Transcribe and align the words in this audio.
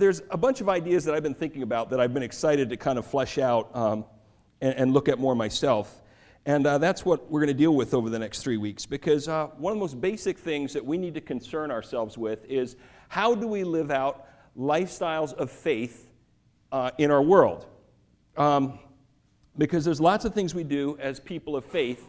there's 0.00 0.22
a 0.30 0.36
bunch 0.36 0.60
of 0.60 0.68
ideas 0.68 1.04
that 1.04 1.14
I've 1.14 1.22
been 1.22 1.34
thinking 1.34 1.62
about 1.62 1.90
that 1.90 2.00
I've 2.00 2.14
been 2.14 2.22
excited 2.22 2.70
to 2.70 2.76
kind 2.76 2.98
of 2.98 3.06
flesh 3.06 3.38
out 3.38 3.74
um, 3.76 4.04
and, 4.60 4.74
and, 4.74 4.92
look 4.92 5.08
at 5.08 5.18
more 5.18 5.34
myself. 5.34 6.00
And 6.46 6.66
uh, 6.66 6.78
that's 6.78 7.04
what 7.04 7.30
we're 7.30 7.40
going 7.40 7.48
to 7.48 7.54
deal 7.54 7.74
with 7.74 7.92
over 7.92 8.08
the 8.08 8.18
next 8.18 8.42
three 8.42 8.56
weeks 8.56 8.86
because 8.86 9.28
uh, 9.28 9.48
one 9.58 9.72
of 9.72 9.76
the 9.76 9.80
most 9.80 10.00
basic 10.00 10.38
things 10.38 10.72
that 10.72 10.84
we 10.84 10.96
need 10.96 11.14
to 11.14 11.20
concern 11.20 11.70
ourselves 11.70 12.16
with 12.16 12.44
is 12.46 12.76
how 13.08 13.34
do 13.34 13.46
we 13.46 13.62
live 13.62 13.90
out 13.90 14.26
lifestyles 14.58 15.34
of 15.34 15.50
faith 15.50 16.08
uh, 16.72 16.90
in 16.98 17.10
our 17.10 17.22
world? 17.22 17.66
Um, 18.36 18.78
because 19.58 19.84
there's 19.84 20.00
lots 20.00 20.24
of 20.24 20.34
things 20.34 20.54
we 20.54 20.64
do 20.64 20.96
as 20.98 21.20
people 21.20 21.56
of 21.56 21.64
faith 21.64 22.08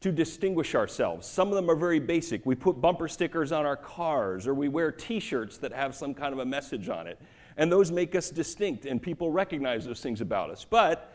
to 0.00 0.10
distinguish 0.10 0.74
ourselves. 0.74 1.26
Some 1.26 1.48
of 1.48 1.54
them 1.54 1.70
are 1.70 1.76
very 1.76 2.00
basic. 2.00 2.44
We 2.46 2.54
put 2.54 2.80
bumper 2.80 3.06
stickers 3.06 3.52
on 3.52 3.66
our 3.66 3.76
cars, 3.76 4.46
or 4.46 4.54
we 4.54 4.68
wear 4.68 4.90
t 4.90 5.20
shirts 5.20 5.58
that 5.58 5.72
have 5.72 5.94
some 5.94 6.14
kind 6.14 6.32
of 6.32 6.38
a 6.38 6.46
message 6.46 6.88
on 6.88 7.06
it. 7.06 7.20
And 7.56 7.70
those 7.70 7.92
make 7.92 8.14
us 8.14 8.30
distinct, 8.30 8.86
and 8.86 9.02
people 9.02 9.30
recognize 9.30 9.84
those 9.84 10.00
things 10.00 10.22
about 10.22 10.50
us. 10.50 10.64
But 10.68 11.12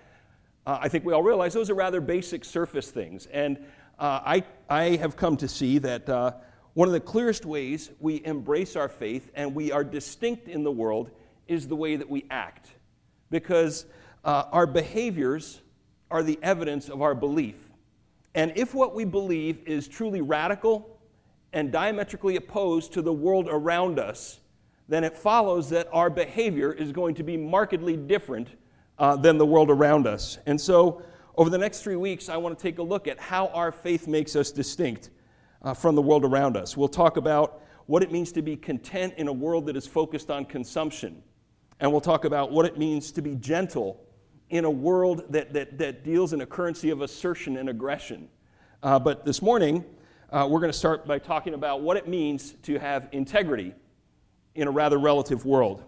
uh, 0.67 0.79
I 0.81 0.89
think 0.89 1.03
we 1.05 1.13
all 1.13 1.23
realize 1.23 1.53
those 1.53 1.69
are 1.69 1.75
rather 1.75 1.99
basic 1.99 2.45
surface 2.45 2.91
things. 2.91 3.25
And 3.27 3.57
uh, 3.97 4.21
I, 4.25 4.43
I 4.69 4.95
have 4.97 5.15
come 5.15 5.37
to 5.37 5.47
see 5.47 5.79
that 5.79 6.07
uh, 6.07 6.33
one 6.73 6.87
of 6.87 6.93
the 6.93 6.99
clearest 6.99 7.45
ways 7.45 7.89
we 7.99 8.23
embrace 8.25 8.75
our 8.75 8.89
faith 8.89 9.31
and 9.33 9.55
we 9.55 9.71
are 9.71 9.83
distinct 9.83 10.47
in 10.47 10.63
the 10.63 10.71
world 10.71 11.09
is 11.47 11.67
the 11.67 11.75
way 11.75 11.95
that 11.95 12.09
we 12.09 12.25
act. 12.29 12.69
Because 13.31 13.85
uh, 14.23 14.43
our 14.51 14.67
behaviors 14.67 15.61
are 16.11 16.21
the 16.21 16.37
evidence 16.43 16.89
of 16.89 17.01
our 17.01 17.15
belief. 17.15 17.64
And 18.35 18.51
if 18.55 18.75
what 18.75 18.93
we 18.93 19.05
believe 19.05 19.61
is 19.65 19.87
truly 19.87 20.21
radical 20.21 20.99
and 21.53 21.71
diametrically 21.71 22.35
opposed 22.35 22.91
to 22.93 23.01
the 23.01 23.13
world 23.13 23.47
around 23.49 23.97
us, 23.97 24.41
then 24.89 25.05
it 25.05 25.17
follows 25.17 25.69
that 25.69 25.87
our 25.91 26.09
behavior 26.09 26.71
is 26.71 26.91
going 26.91 27.15
to 27.15 27.23
be 27.23 27.37
markedly 27.37 27.95
different 27.95 28.49
uh, 28.99 29.15
than 29.15 29.37
the 29.37 29.45
world 29.45 29.71
around 29.71 30.05
us. 30.05 30.37
And 30.45 30.59
so, 30.59 31.01
over 31.37 31.49
the 31.49 31.57
next 31.57 31.81
three 31.81 31.95
weeks, 31.95 32.29
I 32.29 32.37
want 32.37 32.57
to 32.57 32.61
take 32.61 32.77
a 32.77 32.83
look 32.83 33.07
at 33.07 33.19
how 33.19 33.47
our 33.47 33.71
faith 33.71 34.07
makes 34.07 34.35
us 34.37 34.51
distinct 34.51 35.09
uh, 35.61 35.73
from 35.73 35.95
the 35.95 36.01
world 36.01 36.23
around 36.23 36.55
us. 36.55 36.77
We'll 36.77 36.87
talk 36.87 37.17
about 37.17 37.61
what 37.87 38.03
it 38.03 38.11
means 38.11 38.31
to 38.33 38.41
be 38.41 38.55
content 38.55 39.15
in 39.17 39.27
a 39.27 39.33
world 39.33 39.65
that 39.65 39.75
is 39.75 39.85
focused 39.85 40.29
on 40.29 40.45
consumption. 40.45 41.21
And 41.79 41.91
we'll 41.91 42.01
talk 42.01 42.23
about 42.23 42.51
what 42.51 42.65
it 42.65 42.77
means 42.77 43.11
to 43.11 43.21
be 43.21 43.35
gentle 43.35 44.04
in 44.49 44.65
a 44.65 44.69
world 44.69 45.23
that, 45.29 45.53
that, 45.53 45.77
that 45.77 46.03
deals 46.03 46.33
in 46.33 46.41
a 46.41 46.45
currency 46.45 46.89
of 46.89 47.01
assertion 47.01 47.57
and 47.57 47.69
aggression. 47.69 48.29
Uh, 48.83 48.99
but 48.99 49.25
this 49.25 49.41
morning, 49.41 49.83
uh, 50.31 50.47
we're 50.49 50.59
going 50.59 50.71
to 50.71 50.77
start 50.77 51.07
by 51.07 51.17
talking 51.17 51.53
about 51.53 51.81
what 51.81 51.97
it 51.97 52.07
means 52.07 52.53
to 52.63 52.77
have 52.77 53.07
integrity 53.11 53.73
in 54.53 54.67
a 54.67 54.71
rather 54.71 54.97
relative 54.97 55.45
world. 55.45 55.83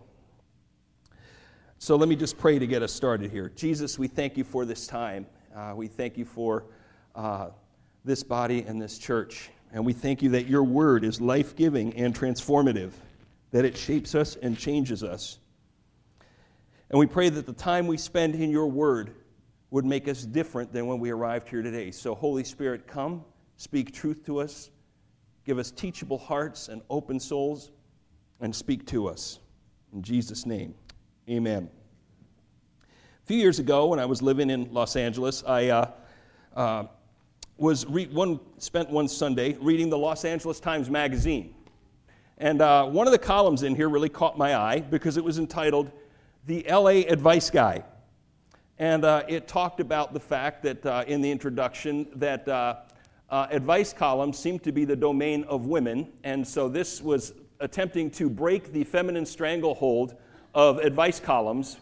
So 1.80 1.96
let 1.96 2.10
me 2.10 2.16
just 2.16 2.38
pray 2.38 2.58
to 2.58 2.66
get 2.66 2.82
us 2.82 2.92
started 2.92 3.30
here. 3.30 3.52
Jesus, 3.56 4.00
we 4.00 4.08
thank 4.08 4.36
you 4.36 4.44
for 4.44 4.66
this 4.66 4.88
time. 4.88 5.28
Uh, 5.56 5.74
we 5.76 5.88
thank 5.88 6.18
you 6.18 6.26
for 6.26 6.66
uh, 7.16 7.50
this 8.04 8.24
body 8.24 8.64
and 8.64 8.82
this 8.82 8.98
church. 8.98 9.50
And 9.72 9.86
we 9.86 9.94
thank 9.94 10.22
you 10.22 10.30
that 10.30 10.48
your 10.48 10.64
word 10.64 11.04
is 11.04 11.22
life 11.22 11.56
giving 11.56 11.94
and 11.94 12.16
transformative, 12.16 12.94
that 13.52 13.66
it 13.66 13.78
shapes 13.78 14.16
us 14.16 14.38
and 14.38 14.58
changes 14.58 15.04
us. 15.04 15.40
And 16.90 17.00
we 17.00 17.06
pray 17.06 17.30
that 17.30 17.46
the 17.46 17.54
time 17.54 17.88
we 17.88 17.98
spend 17.98 18.36
in 18.36 18.50
your 18.50 18.68
word 18.68 19.16
would 19.72 19.86
make 19.86 20.08
us 20.08 20.24
different 20.24 20.72
than 20.72 20.88
when 20.88 21.00
we 21.00 21.10
arrived 21.10 21.50
here 21.50 21.62
today. 21.62 21.92
So, 21.92 22.16
Holy 22.16 22.46
Spirit, 22.46 22.88
come, 22.88 23.26
speak 23.58 23.94
truth 23.94 24.26
to 24.26 24.40
us, 24.40 24.70
give 25.46 25.60
us 25.60 25.72
teachable 25.72 26.18
hearts 26.18 26.70
and 26.70 26.82
open 26.90 27.20
souls, 27.20 27.72
and 28.40 28.56
speak 28.56 28.86
to 28.88 29.08
us. 29.08 29.40
In 29.94 30.02
Jesus' 30.02 30.46
name, 30.46 30.76
amen. 31.30 31.70
A 32.84 33.26
few 33.26 33.38
years 33.38 33.60
ago, 33.60 33.88
when 33.88 34.00
I 34.00 34.06
was 34.06 34.22
living 34.22 34.50
in 34.50 34.72
Los 34.72 34.96
Angeles, 34.96 35.44
I 35.46 35.68
uh, 35.68 35.92
uh, 36.56 36.84
was 37.58 37.86
re- 37.88 38.08
one, 38.08 38.40
spent 38.60 38.90
one 38.90 39.10
Sunday 39.10 39.58
reading 39.60 39.90
the 39.90 39.98
Los 39.98 40.24
Angeles 40.24 40.62
Times 40.62 40.90
Magazine. 40.90 41.54
And 42.38 42.62
uh, 42.62 42.86
one 42.86 43.08
of 43.08 43.12
the 43.12 43.20
columns 43.20 43.64
in 43.64 43.76
here 43.76 43.90
really 43.90 44.10
caught 44.10 44.38
my 44.38 44.56
eye 44.56 44.80
because 44.80 45.18
it 45.18 45.24
was 45.24 45.40
entitled 45.40 45.92
the 46.48 46.66
LA 46.70 47.04
Advice 47.10 47.50
Guy. 47.50 47.84
And 48.80 49.04
uh, 49.04 49.24
it 49.28 49.50
talked 49.50 49.82
about 49.82 50.14
the 50.14 50.20
fact 50.20 50.64
that 50.64 50.86
uh, 50.86 51.04
in 51.06 51.22
the 51.22 51.30
introduction 51.30 52.08
that 52.16 52.48
uh, 52.48 52.76
uh, 53.30 53.48
advice 53.52 53.92
columns 53.92 54.40
seem 54.40 54.58
to 54.60 54.72
be 54.72 54.86
the 54.86 54.96
domain 54.96 55.44
of 55.50 55.66
women. 55.66 56.08
And 56.24 56.48
so 56.48 56.70
this 56.70 57.02
was 57.02 57.34
attempting 57.60 58.10
to 58.12 58.30
break 58.30 58.72
the 58.72 58.86
feminine 58.86 59.26
stranglehold 59.26 60.16
of 60.54 60.78
advice 60.78 61.20
columns 61.20 61.80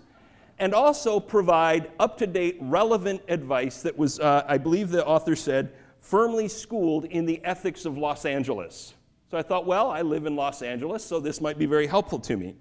and 0.57 0.73
also 0.73 1.19
provide 1.19 1.91
up 1.99 2.17
to 2.17 2.25
date, 2.25 2.57
relevant 2.59 3.21
advice 3.27 3.83
that 3.83 3.95
was, 3.95 4.19
uh, 4.19 4.45
I 4.47 4.57
believe 4.57 4.89
the 4.89 5.05
author 5.05 5.35
said, 5.35 5.73
firmly 5.99 6.47
schooled 6.47 7.05
in 7.05 7.27
the 7.27 7.43
ethics 7.43 7.85
of 7.85 7.99
Los 7.99 8.25
Angeles. 8.25 8.95
So 9.29 9.37
I 9.37 9.43
thought, 9.43 9.67
well, 9.67 9.91
I 9.91 10.01
live 10.01 10.25
in 10.25 10.35
Los 10.35 10.63
Angeles, 10.63 11.05
so 11.05 11.19
this 11.19 11.39
might 11.39 11.59
be 11.59 11.67
very 11.67 11.85
helpful 11.85 12.17
to 12.19 12.35
me. 12.35 12.55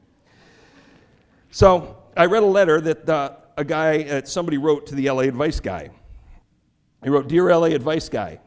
So 1.54 2.02
I 2.16 2.26
read 2.26 2.42
a 2.42 2.46
letter 2.46 2.80
that 2.80 3.08
uh, 3.08 3.36
a 3.56 3.64
guy, 3.64 4.02
uh, 4.02 4.24
somebody 4.24 4.58
wrote 4.58 4.88
to 4.88 4.96
the 4.96 5.08
LA 5.08 5.20
Advice 5.20 5.60
Guy. 5.60 5.90
He 7.04 7.08
wrote, 7.10 7.28
Dear 7.28 7.56
LA 7.56 7.66
Advice 7.66 8.08
Guy, 8.08 8.40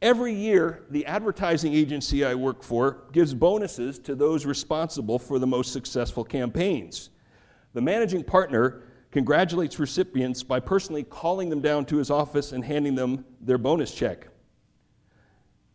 every 0.00 0.32
year 0.32 0.84
the 0.90 1.04
advertising 1.06 1.74
agency 1.74 2.24
I 2.24 2.36
work 2.36 2.62
for 2.62 3.08
gives 3.10 3.34
bonuses 3.34 3.98
to 3.98 4.14
those 4.14 4.46
responsible 4.46 5.18
for 5.18 5.40
the 5.40 5.48
most 5.48 5.72
successful 5.72 6.22
campaigns. 6.22 7.10
The 7.72 7.80
managing 7.80 8.22
partner 8.22 8.84
congratulates 9.10 9.80
recipients 9.80 10.44
by 10.44 10.60
personally 10.60 11.02
calling 11.02 11.50
them 11.50 11.60
down 11.60 11.86
to 11.86 11.96
his 11.96 12.08
office 12.08 12.52
and 12.52 12.64
handing 12.64 12.94
them 12.94 13.24
their 13.40 13.58
bonus 13.58 13.92
check. 13.92 14.28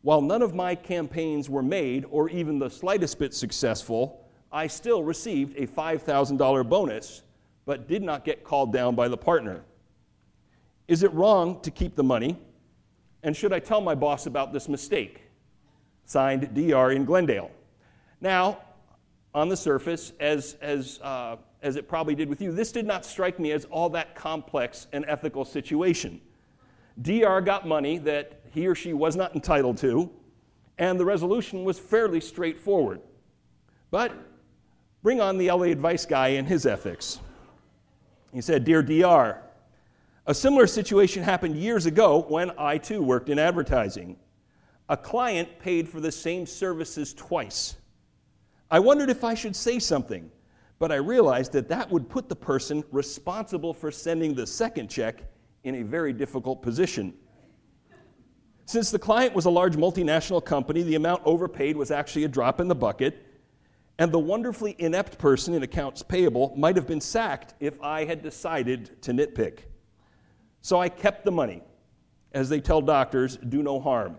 While 0.02 0.22
none 0.22 0.42
of 0.42 0.56
my 0.56 0.76
campaigns 0.76 1.50
were 1.50 1.62
made 1.62 2.06
or 2.10 2.30
even 2.30 2.58
the 2.58 2.70
slightest 2.70 3.20
bit 3.20 3.34
successful, 3.34 4.25
I 4.56 4.68
still 4.68 5.04
received 5.04 5.58
a 5.58 5.68
$5,000 5.68 6.70
bonus, 6.70 7.24
but 7.66 7.90
did 7.90 8.02
not 8.02 8.24
get 8.24 8.46
called 8.46 8.72
down 8.72 8.96
by 8.96 9.10
the 9.10 9.18
partner. 9.18 9.66
Is 10.88 11.04
it 11.04 11.12
wrong 11.14 11.60
to 11.60 11.72
keep 11.72 11.98
the 11.98 12.06
money? 12.06 12.40
And 13.22 13.36
should 13.36 13.52
I 13.52 13.60
tell 13.60 13.82
my 13.82 13.96
boss 13.96 14.28
about 14.28 14.54
this 14.54 14.70
mistake? 14.70 15.24
Signed 16.06 16.54
DR 16.54 16.96
in 16.96 17.04
Glendale. 17.04 17.52
Now, 18.22 18.60
on 19.34 19.50
the 19.50 19.58
surface, 19.58 20.14
as, 20.22 20.56
as, 20.62 21.02
uh, 21.04 21.36
as 21.62 21.76
it 21.76 21.90
probably 21.90 22.16
did 22.16 22.30
with 22.30 22.42
you, 22.42 22.54
this 22.54 22.72
did 22.72 22.86
not 22.86 23.06
strike 23.06 23.38
me 23.38 23.52
as 23.52 23.66
all 23.66 23.90
that 23.90 24.16
complex 24.16 24.88
an 24.94 25.04
ethical 25.06 25.44
situation. 25.44 26.22
DR 27.02 27.42
got 27.42 27.68
money 27.68 27.98
that 27.98 28.40
he 28.54 28.68
or 28.68 28.76
she 28.76 28.94
was 28.94 29.18
not 29.18 29.36
entitled 29.36 29.78
to, 29.80 30.10
and 30.78 30.98
the 30.98 31.04
resolution 31.04 31.66
was 31.66 31.78
fairly 31.78 32.22
straightforward. 32.22 33.02
But 33.92 34.14
Bring 35.06 35.22
on 35.22 35.38
the 35.38 35.52
LA 35.52 35.66
advice 35.66 36.04
guy 36.04 36.30
and 36.30 36.48
his 36.48 36.66
ethics. 36.66 37.20
He 38.34 38.42
said, 38.42 38.66
Dear 38.66 38.82
DR, 38.82 39.38
a 40.26 40.34
similar 40.34 40.66
situation 40.66 41.22
happened 41.22 41.58
years 41.58 41.86
ago 41.86 42.26
when 42.28 42.50
I 42.58 42.80
too 42.80 43.04
worked 43.04 43.30
in 43.30 43.38
advertising. 43.38 44.18
A 44.90 44.98
client 44.98 45.60
paid 45.60 45.88
for 45.88 46.00
the 46.00 46.12
same 46.12 46.48
services 46.48 47.14
twice. 47.14 47.76
I 48.72 48.80
wondered 48.80 49.12
if 49.12 49.24
I 49.24 49.36
should 49.36 49.56
say 49.56 49.78
something, 49.78 50.32
but 50.80 50.92
I 50.92 50.96
realized 50.96 51.52
that 51.52 51.70
that 51.70 51.92
would 51.92 52.10
put 52.10 52.28
the 52.28 52.36
person 52.36 52.84
responsible 52.92 53.76
for 53.76 53.92
sending 53.92 54.34
the 54.34 54.48
second 54.48 54.88
check 54.88 55.22
in 55.66 55.76
a 55.76 55.84
very 55.84 56.14
difficult 56.14 56.64
position. 56.64 57.14
Since 58.66 58.90
the 58.90 58.98
client 58.98 59.36
was 59.36 59.46
a 59.46 59.52
large 59.52 59.76
multinational 59.76 60.44
company, 60.44 60.82
the 60.82 60.96
amount 60.96 61.22
overpaid 61.26 61.78
was 61.78 61.92
actually 61.92 62.24
a 62.24 62.28
drop 62.28 62.60
in 62.60 62.68
the 62.68 62.74
bucket, 62.74 63.22
and 63.98 64.12
the 64.12 64.20
wonderfully 64.20 64.76
inept 64.80 65.18
person 65.18 65.54
in 65.54 65.64
accounts 65.64 66.02
payable 66.02 66.54
might 66.58 66.76
have 66.76 66.88
been 66.88 67.02
sacked 67.02 67.54
if 67.60 67.82
I 67.82 68.06
had 68.06 68.22
decided 68.22 69.02
to 69.04 69.12
nitpick. 69.12 69.60
So 70.62 70.80
I 70.80 70.90
kept 70.90 71.24
the 71.24 71.32
money. 71.32 71.62
As 72.34 72.50
they 72.50 72.60
tell 72.60 72.82
doctors, 72.82 73.38
do 73.38 73.64
no 73.64 73.80
harm. 73.80 74.18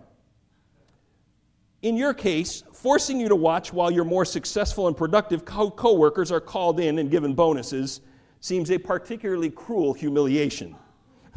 In 1.83 1.95
your 1.95 2.13
case, 2.13 2.63
forcing 2.73 3.19
you 3.19 3.29
to 3.29 3.35
watch 3.35 3.71
while 3.71 3.91
your 3.91 4.03
more 4.03 4.25
successful 4.25 4.87
and 4.87 4.97
productive 4.97 5.45
co- 5.45 5.69
coworkers 5.69 6.31
are 6.31 6.39
called 6.39 6.79
in 6.79 6.97
and 6.97 7.11
given 7.11 7.35
bonuses 7.35 8.01
seems 8.39 8.71
a 8.71 8.79
particularly 8.79 9.51
cruel 9.51 9.93
humiliation. 9.93 10.75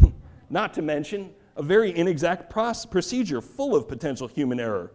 Not 0.50 0.72
to 0.74 0.82
mention 0.82 1.34
a 1.56 1.62
very 1.62 1.94
inexact 1.94 2.50
procedure 2.50 3.42
full 3.42 3.76
of 3.76 3.86
potential 3.86 4.26
human 4.26 4.58
error. 4.58 4.92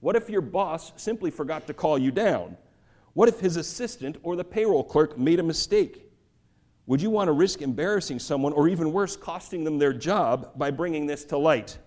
What 0.00 0.16
if 0.16 0.30
your 0.30 0.40
boss 0.40 0.92
simply 0.96 1.30
forgot 1.30 1.66
to 1.66 1.74
call 1.74 1.98
you 1.98 2.10
down? 2.10 2.56
What 3.16 3.30
if 3.30 3.40
his 3.40 3.56
assistant 3.56 4.18
or 4.22 4.36
the 4.36 4.44
payroll 4.44 4.84
clerk 4.84 5.16
made 5.16 5.40
a 5.40 5.42
mistake? 5.42 6.12
Would 6.84 7.00
you 7.00 7.08
want 7.08 7.28
to 7.28 7.32
risk 7.32 7.62
embarrassing 7.62 8.18
someone 8.18 8.52
or 8.52 8.68
even 8.68 8.92
worse, 8.92 9.16
costing 9.16 9.64
them 9.64 9.78
their 9.78 9.94
job 9.94 10.50
by 10.58 10.70
bringing 10.70 11.06
this 11.06 11.24
to 11.26 11.38
light? 11.38 11.78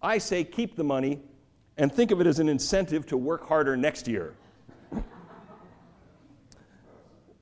I 0.00 0.16
say 0.16 0.44
keep 0.44 0.74
the 0.74 0.84
money 0.84 1.20
and 1.76 1.92
think 1.92 2.12
of 2.12 2.22
it 2.22 2.26
as 2.26 2.38
an 2.38 2.48
incentive 2.48 3.04
to 3.08 3.16
work 3.18 3.46
harder 3.46 3.76
next 3.76 4.08
year. 4.08 4.36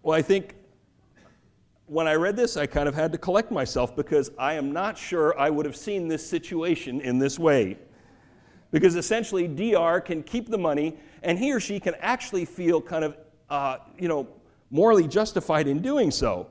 Well, 0.03 0.19
I 0.19 0.21
think 0.21 0.57
when 1.87 2.09
I 2.09 2.15
read 2.15 2.35
this, 2.35 2.57
I 2.57 2.67
kind 2.67 2.89
of 2.89 2.97
had 2.97 3.13
to 3.13 3.19
collect 3.19 3.53
myself 3.53 3.95
because 3.95 4.33
I 4.37 4.55
am 4.55 4.73
not 4.73 4.99
sure 4.99 5.39
I 5.39 5.49
would 5.49 5.65
have 5.65 5.77
seen 5.77 6.09
this 6.09 6.29
situation 6.29 7.01
in 7.01 7.21
this 7.21 7.39
way. 7.39 7.79
Because 8.73 8.97
essentially, 8.97 9.47
DR 9.47 10.01
can 10.01 10.25
keep 10.25 10.49
the 10.49 10.59
money, 10.59 10.99
and 11.27 11.37
he 11.37 11.53
or 11.53 11.59
she 11.59 11.81
can 11.81 11.95
actually 11.99 12.45
feel 12.45 12.81
kind 12.81 13.05
of, 13.05 13.17
uh, 13.51 13.79
you 13.99 14.07
know, 14.07 14.29
morally 14.71 15.09
justified 15.09 15.67
in 15.67 15.83
doing 15.83 16.13
so. 16.13 16.47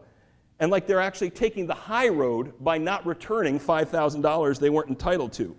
And 0.60 0.70
like 0.70 0.86
they're 0.86 1.02
actually 1.02 1.30
taking 1.30 1.66
the 1.66 1.74
high 1.74 2.10
road 2.10 2.54
by 2.60 2.78
not 2.78 3.06
returning 3.06 3.58
$5,000 3.58 4.60
they 4.60 4.70
weren't 4.70 4.90
entitled 4.90 5.32
to. 5.34 5.56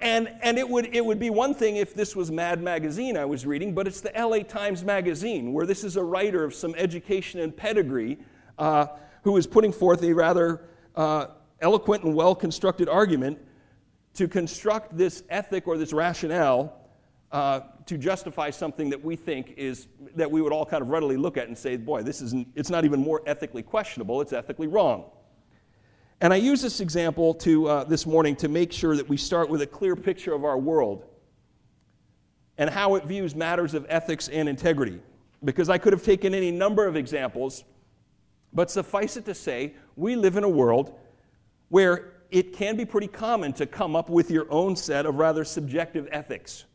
And, 0.00 0.30
and 0.40 0.56
it, 0.56 0.68
would, 0.68 0.94
it 0.94 1.04
would 1.04 1.18
be 1.18 1.30
one 1.30 1.52
thing 1.52 1.76
if 1.76 1.94
this 1.94 2.14
was 2.14 2.30
Mad 2.30 2.62
Magazine 2.62 3.16
I 3.16 3.24
was 3.24 3.44
reading, 3.44 3.74
but 3.74 3.88
it's 3.88 4.00
the 4.00 4.12
LA 4.16 4.44
Times 4.44 4.84
Magazine, 4.84 5.52
where 5.52 5.66
this 5.66 5.82
is 5.82 5.96
a 5.96 6.02
writer 6.02 6.44
of 6.44 6.54
some 6.54 6.76
education 6.76 7.40
and 7.40 7.56
pedigree 7.56 8.18
uh, 8.56 8.86
who 9.22 9.36
is 9.36 9.48
putting 9.48 9.72
forth 9.72 10.04
a 10.04 10.12
rather 10.12 10.62
uh, 10.94 11.26
eloquent 11.60 12.04
and 12.04 12.14
well 12.14 12.36
constructed 12.36 12.88
argument 12.88 13.38
to 14.14 14.28
construct 14.28 14.96
this 14.96 15.24
ethic 15.28 15.66
or 15.66 15.76
this 15.76 15.92
rationale 15.92 16.83
uh, 17.34 17.62
to 17.84 17.98
justify 17.98 18.48
something 18.48 18.88
that 18.88 19.04
we 19.04 19.16
think 19.16 19.54
is 19.56 19.88
that 20.14 20.30
we 20.30 20.40
would 20.40 20.52
all 20.52 20.64
kind 20.64 20.80
of 20.82 20.90
readily 20.90 21.16
look 21.16 21.36
at 21.36 21.48
and 21.48 21.58
say, 21.58 21.76
boy, 21.76 22.00
this 22.00 22.22
isn't, 22.22 22.46
it's 22.54 22.70
not 22.70 22.84
even 22.84 23.00
more 23.00 23.22
ethically 23.26 23.60
questionable, 23.60 24.20
it's 24.20 24.32
ethically 24.32 24.68
wrong. 24.68 25.10
And 26.20 26.32
I 26.32 26.36
use 26.36 26.62
this 26.62 26.78
example 26.78 27.34
to, 27.34 27.66
uh, 27.66 27.84
this 27.84 28.06
morning 28.06 28.36
to 28.36 28.46
make 28.46 28.72
sure 28.72 28.94
that 28.94 29.08
we 29.08 29.16
start 29.16 29.50
with 29.50 29.62
a 29.62 29.66
clear 29.66 29.96
picture 29.96 30.32
of 30.32 30.44
our 30.44 30.56
world 30.56 31.06
and 32.56 32.70
how 32.70 32.94
it 32.94 33.04
views 33.04 33.34
matters 33.34 33.74
of 33.74 33.84
ethics 33.88 34.28
and 34.28 34.48
integrity. 34.48 35.00
Because 35.42 35.68
I 35.68 35.76
could 35.76 35.92
have 35.92 36.04
taken 36.04 36.34
any 36.34 36.52
number 36.52 36.86
of 36.86 36.94
examples, 36.94 37.64
but 38.52 38.70
suffice 38.70 39.16
it 39.16 39.24
to 39.24 39.34
say, 39.34 39.74
we 39.96 40.14
live 40.14 40.36
in 40.36 40.44
a 40.44 40.48
world 40.48 40.94
where 41.68 42.12
it 42.30 42.52
can 42.52 42.76
be 42.76 42.84
pretty 42.84 43.08
common 43.08 43.52
to 43.54 43.66
come 43.66 43.96
up 43.96 44.08
with 44.08 44.30
your 44.30 44.46
own 44.52 44.76
set 44.76 45.04
of 45.04 45.16
rather 45.16 45.44
subjective 45.44 46.08
ethics. 46.12 46.66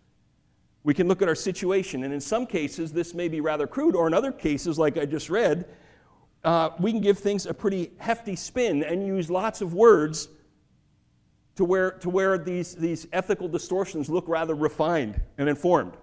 We 0.83 0.93
can 0.93 1.07
look 1.07 1.21
at 1.21 1.27
our 1.27 1.35
situation, 1.35 2.03
and 2.03 2.13
in 2.13 2.21
some 2.21 2.45
cases, 2.45 2.93
this 2.93 3.13
may 3.13 3.27
be 3.27 3.41
rather 3.41 3.67
crude, 3.67 3.95
or 3.95 4.07
in 4.07 4.13
other 4.13 4.31
cases, 4.31 4.79
like 4.79 4.97
I 4.97 5.05
just 5.05 5.29
read, 5.29 5.65
uh, 6.43 6.69
we 6.79 6.91
can 6.91 7.01
give 7.01 7.19
things 7.19 7.45
a 7.45 7.53
pretty 7.53 7.91
hefty 7.97 8.35
spin 8.35 8.83
and 8.83 9.05
use 9.05 9.29
lots 9.29 9.61
of 9.61 9.73
words 9.73 10.29
to 11.55 11.65
where, 11.65 11.91
to 11.91 12.09
where 12.09 12.37
these, 12.37 12.75
these 12.75 13.07
ethical 13.11 13.49
distortions 13.49 14.09
look 14.09 14.25
rather 14.29 14.55
refined 14.55 15.19
and 15.37 15.49
informed. 15.49 15.97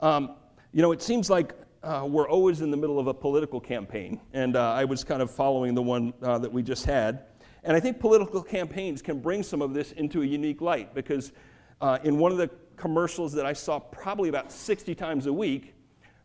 Um, 0.00 0.36
you 0.72 0.82
know, 0.82 0.92
it 0.92 1.00
seems 1.00 1.30
like 1.30 1.54
uh, 1.82 2.06
we're 2.06 2.28
always 2.28 2.60
in 2.60 2.70
the 2.70 2.76
middle 2.76 2.98
of 2.98 3.06
a 3.06 3.14
political 3.14 3.60
campaign, 3.60 4.20
and 4.34 4.56
uh, 4.56 4.72
I 4.72 4.84
was 4.84 5.02
kind 5.02 5.22
of 5.22 5.30
following 5.30 5.74
the 5.74 5.82
one 5.82 6.12
uh, 6.22 6.38
that 6.38 6.52
we 6.52 6.62
just 6.62 6.84
had. 6.84 7.24
And 7.62 7.74
I 7.74 7.80
think 7.80 7.98
political 7.98 8.42
campaigns 8.42 9.00
can 9.00 9.20
bring 9.20 9.42
some 9.42 9.62
of 9.62 9.72
this 9.72 9.92
into 9.92 10.20
a 10.20 10.26
unique 10.26 10.60
light 10.60 10.94
because 10.94 11.32
uh, 11.80 11.98
in 12.04 12.18
one 12.18 12.32
of 12.32 12.36
the 12.36 12.50
commercials 12.76 13.32
that 13.32 13.46
I 13.46 13.52
saw 13.52 13.78
probably 13.78 14.28
about 14.28 14.52
60 14.52 14.94
times 14.94 15.26
a 15.26 15.32
week, 15.32 15.74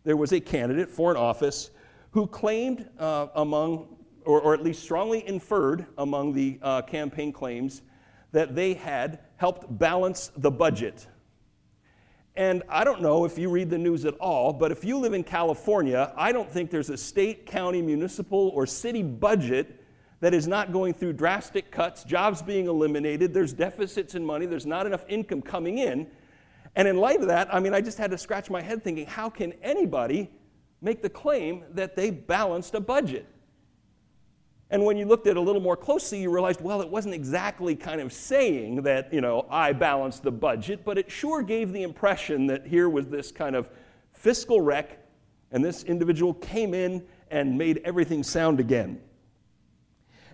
there 0.04 0.18
was 0.18 0.31
a 0.31 0.40
candidate 0.40 0.90
for 0.90 1.12
an 1.12 1.18
office 1.18 1.72
who 2.12 2.25
claimed 2.28 2.90
uh, 2.98 3.28
among, 3.36 3.98
or, 4.25 4.42
or, 4.42 4.54
at 4.54 4.63
least 4.63 4.81
strongly 4.81 5.28
inferred 5.28 5.86
among 5.98 6.34
the 6.34 6.57
uh, 6.62 6.81
campaign 6.81 7.31
claims, 7.31 7.81
that 8.31 8.56
they 8.56 8.74
had 8.74 9.19
helped 9.38 9.78
balance 9.78 10.31
the 10.38 10.50
budget. 10.50 11.07
And 12.36 12.63
I 12.69 12.84
don't 12.84 13.01
know 13.01 13.25
if 13.25 13.38
you 13.38 13.50
read 13.50 13.69
the 13.69 13.78
news 13.78 14.06
at 14.06 14.16
all, 14.16 14.54
but 14.54 14.72
if 14.72 14.84
you 14.84 14.98
live 14.98 15.13
in 15.13 15.24
California, 15.24 16.13
I 16.16 16.31
don't 16.31 16.50
think 16.50 16.72
there's 16.72 16.90
a 16.90 16.98
state, 16.98 17.46
county, 17.46 17.81
municipal, 17.81 18.50
or 18.56 18.66
city 18.66 19.04
budget 19.04 19.84
that 20.22 20.34
is 20.34 20.48
not 20.48 20.72
going 20.72 20.94
through 20.94 21.13
drastic 21.13 21.72
cuts, 21.72 22.04
jobs 22.04 22.42
being 22.42 22.68
eliminated, 22.68 23.34
there's 23.34 23.54
deficits 23.54 24.16
in 24.16 24.25
money, 24.25 24.46
there's 24.46 24.66
not 24.66 24.86
enough 24.86 25.06
income 25.07 25.42
coming 25.42 25.78
in. 25.78 26.07
And 26.79 26.87
in 26.87 26.95
light 26.95 27.19
of 27.19 27.27
that, 27.27 27.53
I 27.53 27.59
mean, 27.59 27.73
I 27.73 27.81
just 27.81 27.97
had 27.97 28.09
to 28.11 28.17
scratch 28.17 28.49
my 28.49 28.61
head 28.61 28.81
thinking, 28.85 29.05
how 29.05 29.29
can 29.29 29.51
anybody 29.61 30.31
make 30.79 31.01
the 31.01 31.09
claim 31.09 31.65
that 31.71 31.97
they 31.97 32.09
balanced 32.09 32.73
a 32.73 32.79
budget? 32.79 33.25
And 34.69 34.85
when 34.85 34.95
you 34.95 35.03
looked 35.03 35.27
at 35.27 35.31
it 35.31 35.37
a 35.37 35.41
little 35.41 35.61
more 35.61 35.75
closely, 35.75 36.21
you 36.21 36.31
realized, 36.31 36.61
well, 36.61 36.81
it 36.81 36.87
wasn't 36.87 37.15
exactly 37.15 37.75
kind 37.75 37.99
of 37.99 38.13
saying 38.13 38.83
that, 38.83 39.13
you 39.13 39.19
know, 39.19 39.45
I 39.49 39.73
balanced 39.73 40.23
the 40.23 40.31
budget, 40.31 40.85
but 40.85 40.97
it 40.97 41.11
sure 41.11 41.41
gave 41.41 41.73
the 41.73 41.83
impression 41.83 42.47
that 42.47 42.65
here 42.65 42.87
was 42.87 43.09
this 43.09 43.29
kind 43.29 43.57
of 43.57 43.69
fiscal 44.13 44.61
wreck, 44.61 45.05
and 45.51 45.61
this 45.61 45.83
individual 45.83 46.33
came 46.35 46.73
in 46.73 47.05
and 47.29 47.57
made 47.57 47.81
everything 47.83 48.23
sound 48.23 48.61
again. 48.61 49.01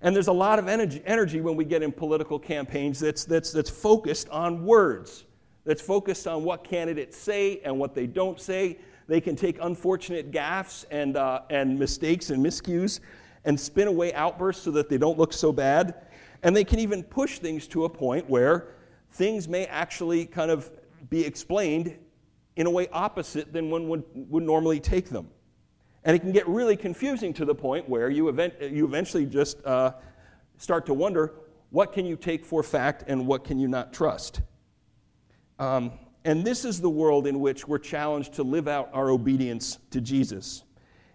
And 0.04 0.16
there's 0.16 0.28
a 0.28 0.32
lot 0.32 0.60
of 0.60 0.68
energy, 0.68 1.02
energy 1.08 1.42
when 1.42 1.56
we 1.56 1.66
get 1.66 1.82
in 1.82 1.92
political 1.92 2.38
campaigns 2.38 3.00
that's, 3.00 3.26
that's, 3.26 3.52
that's 3.52 3.72
focused 3.72 4.30
on 4.30 4.64
words, 4.64 5.26
that's 5.66 5.82
focused 5.82 6.28
on 6.28 6.44
what 6.44 6.64
candidates 6.64 7.18
say 7.18 7.60
and 7.64 7.78
what 7.78 7.94
they 7.96 8.08
don't 8.08 8.40
say. 8.40 8.78
They 9.08 9.20
can 9.20 9.36
take 9.36 9.58
unfortunate 9.62 10.32
gaffes 10.32 10.86
and, 10.90 11.18
uh, 11.18 11.42
and 11.50 11.78
mistakes 11.78 12.30
and 12.30 12.44
miscues 12.44 13.00
and 13.44 13.60
spin 13.60 13.88
away 13.88 14.14
outbursts 14.14 14.64
so 14.64 14.72
that 14.72 14.90
they 14.90 14.98
don't 14.98 15.18
look 15.18 15.34
so 15.34 15.52
bad. 15.52 15.96
And 16.44 16.56
they 16.56 16.64
can 16.64 16.80
even 16.80 17.04
push 17.04 17.40
things 17.40 17.68
to 17.68 17.86
a 17.86 17.90
point 17.90 18.30
where 18.30 18.68
things 19.12 19.48
may 19.48 19.66
actually 19.66 20.26
kind 20.26 20.52
of 20.52 20.72
be 21.10 21.26
explained 21.26 21.98
in 22.56 22.68
a 22.68 22.70
way 22.70 22.88
opposite 22.92 23.52
than 23.54 23.70
one 23.70 23.88
would, 23.90 24.04
would 24.14 24.44
normally 24.44 24.80
take 24.80 25.10
them. 25.10 25.30
And 26.04 26.16
it 26.16 26.20
can 26.20 26.32
get 26.32 26.48
really 26.48 26.78
confusing 26.78 27.34
to 27.34 27.46
the 27.46 27.56
point 27.56 27.90
where 27.90 28.10
you, 28.10 28.30
event, 28.30 28.54
you 28.62 28.86
eventually 28.86 29.26
just 29.26 29.64
uh, 29.66 29.94
start 30.58 30.86
to 30.86 30.94
wonder 30.94 31.34
what 31.72 31.92
can 31.92 32.06
you 32.06 32.16
take 32.16 32.46
for 32.46 32.62
fact 32.62 33.04
and 33.08 33.26
what 33.26 33.44
can 33.44 33.58
you 33.58 33.68
not 33.68 33.92
trust. 33.92 34.42
Um, 35.60 35.92
and 36.26 36.44
this 36.44 36.66
is 36.66 36.82
the 36.82 36.90
world 36.90 37.28
in 37.28 37.40
which 37.40 37.68
we're 37.68 37.78
challenged 37.78 38.34
to 38.34 38.44
live 38.44 38.68
out 38.68 38.90
our 38.94 39.10
obedience 39.12 39.78
to 39.92 40.02
Jesus. 40.02 40.64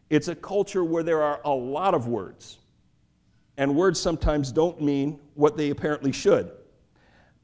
It's 0.08 0.28
a 0.28 0.34
culture 0.34 0.84
where 0.84 1.02
there 1.02 1.22
are 1.22 1.40
a 1.44 1.50
lot 1.50 1.94
of 1.94 2.06
words, 2.06 2.58
and 3.56 3.76
words 3.76 4.00
sometimes 4.00 4.52
don't 4.52 4.80
mean 4.80 5.18
what 5.34 5.56
they 5.56 5.70
apparently 5.70 6.12
should. 6.12 6.50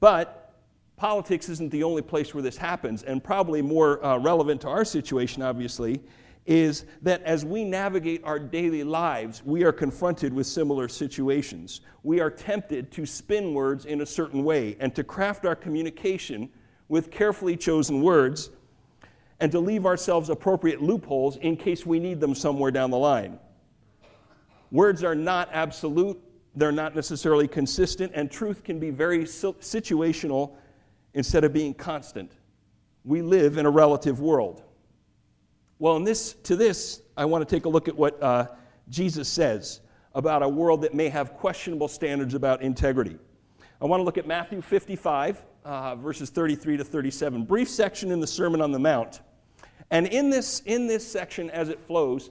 But 0.01 0.55
politics 0.97 1.49
isn't 1.49 1.71
the 1.71 1.83
only 1.83 2.03
place 2.03 2.35
where 2.35 2.43
this 2.43 2.57
happens, 2.57 3.03
and 3.03 3.23
probably 3.23 3.63
more 3.63 4.05
uh, 4.05 4.19
relevant 4.19 4.61
to 4.63 4.69
our 4.69 4.85
situation, 4.85 5.43
obviously, 5.43 6.01
is 6.47 6.85
that 7.03 7.23
as 7.25 7.45
we 7.45 7.65
navigate 7.65 8.23
our 8.23 8.39
daily 8.39 8.85
lives, 8.85 9.43
we 9.45 9.65
are 9.65 9.73
confronted 9.73 10.33
with 10.33 10.47
similar 10.47 10.89
situations. 10.89 11.81
We 12.05 12.21
are 12.21 12.31
tempted 12.31 12.93
to 12.93 13.05
spin 13.05 13.53
words 13.53 13.85
in 13.85 14.01
a 14.01 14.07
certain 14.07 14.45
way 14.45 14.77
and 14.79 14.95
to 14.95 15.03
craft 15.03 15.45
our 15.45 15.57
communication 15.57 16.49
with 16.89 17.11
carefully 17.11 17.57
chosen 17.57 18.03
words 18.03 18.51
and 19.41 19.53
to 19.53 19.61
leave 19.61 19.87
ourselves 19.87 20.31
appropriate 20.31 20.83
loopholes 20.83 21.37
in 21.37 21.57
case 21.57 21.85
we 21.85 21.99
need 21.99 22.21
them 22.21 22.35
somewhere 22.35 22.71
down 22.71 22.91
the 22.91 22.99
line. 22.99 23.39
Words 24.71 25.05
are 25.05 25.15
not 25.15 25.49
absolute, 25.53 26.21
they're 26.55 26.73
not 26.73 26.95
necessarily 26.95 27.47
consistent, 27.47 28.13
and 28.15 28.31
truth 28.31 28.65
can 28.65 28.79
be 28.79 28.91
very 28.91 29.25
situational 29.25 30.53
instead 31.15 31.45
of 31.45 31.53
being 31.53 31.75
constant. 31.75 32.33
We 33.05 33.23
live 33.23 33.59
in 33.59 33.67
a 33.67 33.71
relative 33.71 34.21
world. 34.21 34.63
Well, 35.79 35.97
in 35.97 36.05
this, 36.05 36.33
to 36.45 36.57
this, 36.57 37.03
I 37.17 37.27
want 37.27 37.47
to 37.47 37.55
take 37.55 37.67
a 37.67 37.69
look 37.69 37.89
at 37.89 37.97
what 37.97 38.21
uh, 38.23 38.49
Jesus 38.89 39.29
says 39.29 39.81
about 40.15 40.43
a 40.43 40.49
world 40.49 40.81
that 40.81 40.95
may 40.95 41.11
have 41.11 41.35
questionable 41.35 41.89
standards 41.89 42.33
about 42.33 42.63
integrity. 42.63 43.19
I 43.81 43.85
want 43.85 44.01
to 44.01 44.05
look 44.05 44.17
at 44.17 44.27
Matthew 44.27 44.63
55, 44.63 45.45
uh, 45.67 45.97
verses 45.97 46.31
33 46.31 46.77
to 46.77 46.85
37, 46.85 47.45
brief 47.45 47.69
section 47.69 48.13
in 48.13 48.21
the 48.21 48.27
Sermon 48.27 48.61
on 48.61 48.71
the 48.71 48.79
Mount. 48.79 49.21
And 49.91 50.07
in 50.07 50.31
this, 50.31 50.61
in 50.65 50.87
this 50.87 51.07
section, 51.07 51.51
as 51.51 51.69
it 51.69 51.81
flows, 51.81 52.31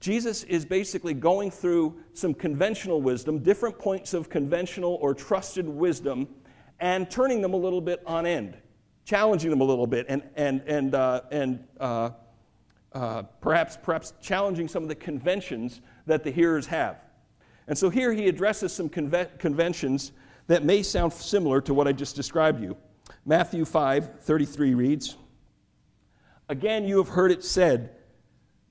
Jesus 0.00 0.42
is 0.44 0.66
basically 0.66 1.14
going 1.14 1.50
through 1.50 1.96
some 2.12 2.34
conventional 2.34 3.00
wisdom, 3.00 3.38
different 3.38 3.78
points 3.78 4.12
of 4.12 4.28
conventional 4.28 4.98
or 5.00 5.14
trusted 5.14 5.66
wisdom, 5.66 6.28
and 6.78 7.10
turning 7.10 7.40
them 7.40 7.54
a 7.54 7.56
little 7.56 7.80
bit 7.80 8.02
on 8.06 8.26
end, 8.26 8.54
challenging 9.06 9.48
them 9.48 9.62
a 9.62 9.64
little 9.64 9.86
bit, 9.86 10.04
and, 10.10 10.22
and, 10.36 10.62
and, 10.66 10.94
uh, 10.94 11.22
and 11.30 11.64
uh, 11.80 12.10
uh, 12.92 13.22
perhaps, 13.40 13.78
perhaps 13.82 14.12
challenging 14.20 14.68
some 14.68 14.82
of 14.82 14.90
the 14.90 14.94
conventions 14.94 15.80
that 16.06 16.22
the 16.22 16.30
hearers 16.30 16.66
have. 16.66 16.98
And 17.66 17.78
so 17.78 17.88
here 17.88 18.12
he 18.12 18.28
addresses 18.28 18.74
some 18.74 18.90
conve- 18.90 19.38
conventions 19.38 20.12
that 20.46 20.64
may 20.64 20.82
sound 20.82 21.12
similar 21.12 21.60
to 21.62 21.74
what 21.74 21.88
I 21.88 21.92
just 21.92 22.16
described 22.16 22.62
you. 22.62 22.76
Matthew 23.24 23.64
5 23.64 24.20
33 24.20 24.74
reads, 24.74 25.16
Again, 26.48 26.86
you 26.86 26.98
have 26.98 27.08
heard 27.08 27.30
it 27.30 27.42
said 27.42 27.90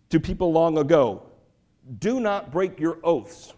to 0.09 0.19
people 0.19 0.51
long 0.51 0.77
ago, 0.77 1.23
Do 1.99 2.19
not 2.19 2.51
break 2.51 2.79
your 2.79 2.99
oaths, 3.03 3.53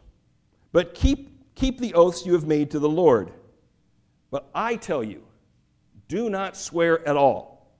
but 0.72 0.93
keep, 0.93 1.53
keep 1.55 1.79
the 1.79 1.93
oaths 1.93 2.25
you 2.25 2.34
have 2.34 2.45
made 2.45 2.72
to 2.72 2.79
the 2.79 2.89
Lord. 2.89 3.31
But 4.31 4.50
I 4.53 4.75
tell 4.75 5.03
you, 5.03 5.24
do 6.07 6.29
not 6.29 6.55
swear 6.55 7.07
at 7.07 7.17
all, 7.17 7.75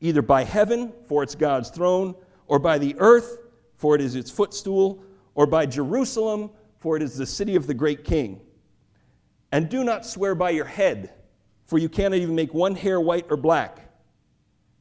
either 0.00 0.22
by 0.22 0.44
heaven, 0.44 0.92
for 1.06 1.22
it's 1.22 1.34
God's 1.34 1.70
throne, 1.70 2.14
or 2.46 2.58
by 2.58 2.78
the 2.78 2.94
earth, 2.98 3.38
for 3.76 3.94
it 3.94 4.00
is 4.00 4.14
its 4.14 4.30
footstool, 4.30 5.02
or 5.34 5.46
by 5.46 5.66
Jerusalem, 5.66 6.50
for 6.78 6.96
it 6.96 7.02
is 7.02 7.16
the 7.16 7.26
city 7.26 7.56
of 7.56 7.66
the 7.66 7.74
great 7.74 8.04
king. 8.04 8.40
And 9.50 9.68
do 9.68 9.84
not 9.84 10.04
swear 10.04 10.34
by 10.34 10.50
your 10.50 10.64
head, 10.64 11.12
for 11.64 11.78
you 11.78 11.88
cannot 11.88 12.16
even 12.16 12.34
make 12.34 12.52
one 12.52 12.74
hair 12.74 13.00
white 13.00 13.26
or 13.30 13.36
black. 13.36 13.90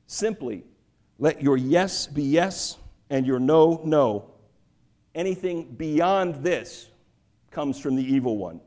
Simply 0.08 0.64
let 1.20 1.42
your 1.42 1.58
yes 1.58 2.08
be 2.08 2.24
yes 2.24 2.78
and 3.10 3.26
your 3.26 3.40
no, 3.40 3.82
no. 3.84 4.32
Anything 5.16 5.74
beyond 5.76 6.36
this 6.44 6.90
comes 7.52 7.80
from 7.80 7.96
the 7.96 8.04
evil 8.04 8.38
one. 8.38 8.62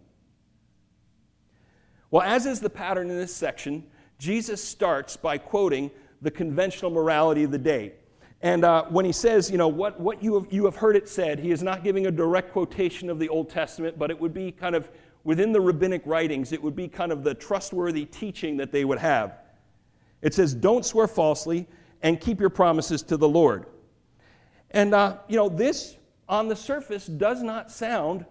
Well, 2.11 2.23
as 2.23 2.47
is 2.47 2.61
the 2.61 2.71
pattern 2.71 3.09
in 3.11 3.17
this 3.17 3.35
section, 3.35 3.85
Jesus 4.19 4.63
starts 4.63 5.17
by 5.17 5.39
quoting 5.39 5.91
the 6.23 6.31
conventional 6.31 6.91
morality 6.91 7.45
of 7.45 7.53
the 7.53 7.59
day. 7.59 7.95
And 8.43 8.65
uh, 8.65 8.85
when 8.89 9.05
he 9.05 9.13
says, 9.13 9.51
you 9.51 9.59
know, 9.59 9.69
what, 9.69 10.01
what 10.01 10.23
you, 10.23 10.35
have, 10.35 10.53
you 10.53 10.65
have 10.65 10.77
heard 10.77 10.97
it 10.97 11.09
said, 11.09 11.39
he 11.39 11.51
is 11.51 11.63
not 11.63 11.85
giving 11.85 12.07
a 12.07 12.11
direct 12.11 12.53
quotation 12.53 13.11
of 13.11 13.19
the 13.19 13.29
Old 13.29 13.51
Testament, 13.51 13.99
but 13.99 14.11
it 14.11 14.19
would 14.19 14.33
be 14.33 14.51
kind 14.51 14.75
of 14.75 14.91
within 15.25 15.53
the 15.53 15.61
rabbinic 15.61 16.03
writings, 16.05 16.53
it 16.53 16.63
would 16.63 16.77
be 16.77 16.89
kind 16.89 17.13
of 17.13 17.25
the 17.25 17.35
trustworthy 17.35 18.05
teaching 18.05 18.57
that 18.57 18.73
they 18.73 18.85
would 18.85 18.99
have. 18.99 19.39
It 20.23 20.35
says, 20.35 20.55
don't 20.55 20.85
swear 20.85 21.07
falsely 21.07 21.67
and 22.03 22.21
keep 22.21 22.41
your 22.41 22.51
promises 22.51 23.03
to 23.05 23.17
the 23.17 23.29
Lord. 23.29 23.67
And, 24.71 24.95
uh, 24.95 25.19
you 25.29 25.37
know, 25.37 25.49
this 25.49 25.97
on 26.29 26.49
the 26.49 26.57
surface 26.57 27.07
does 27.07 27.43
not 27.43 27.71
sound 27.71 28.25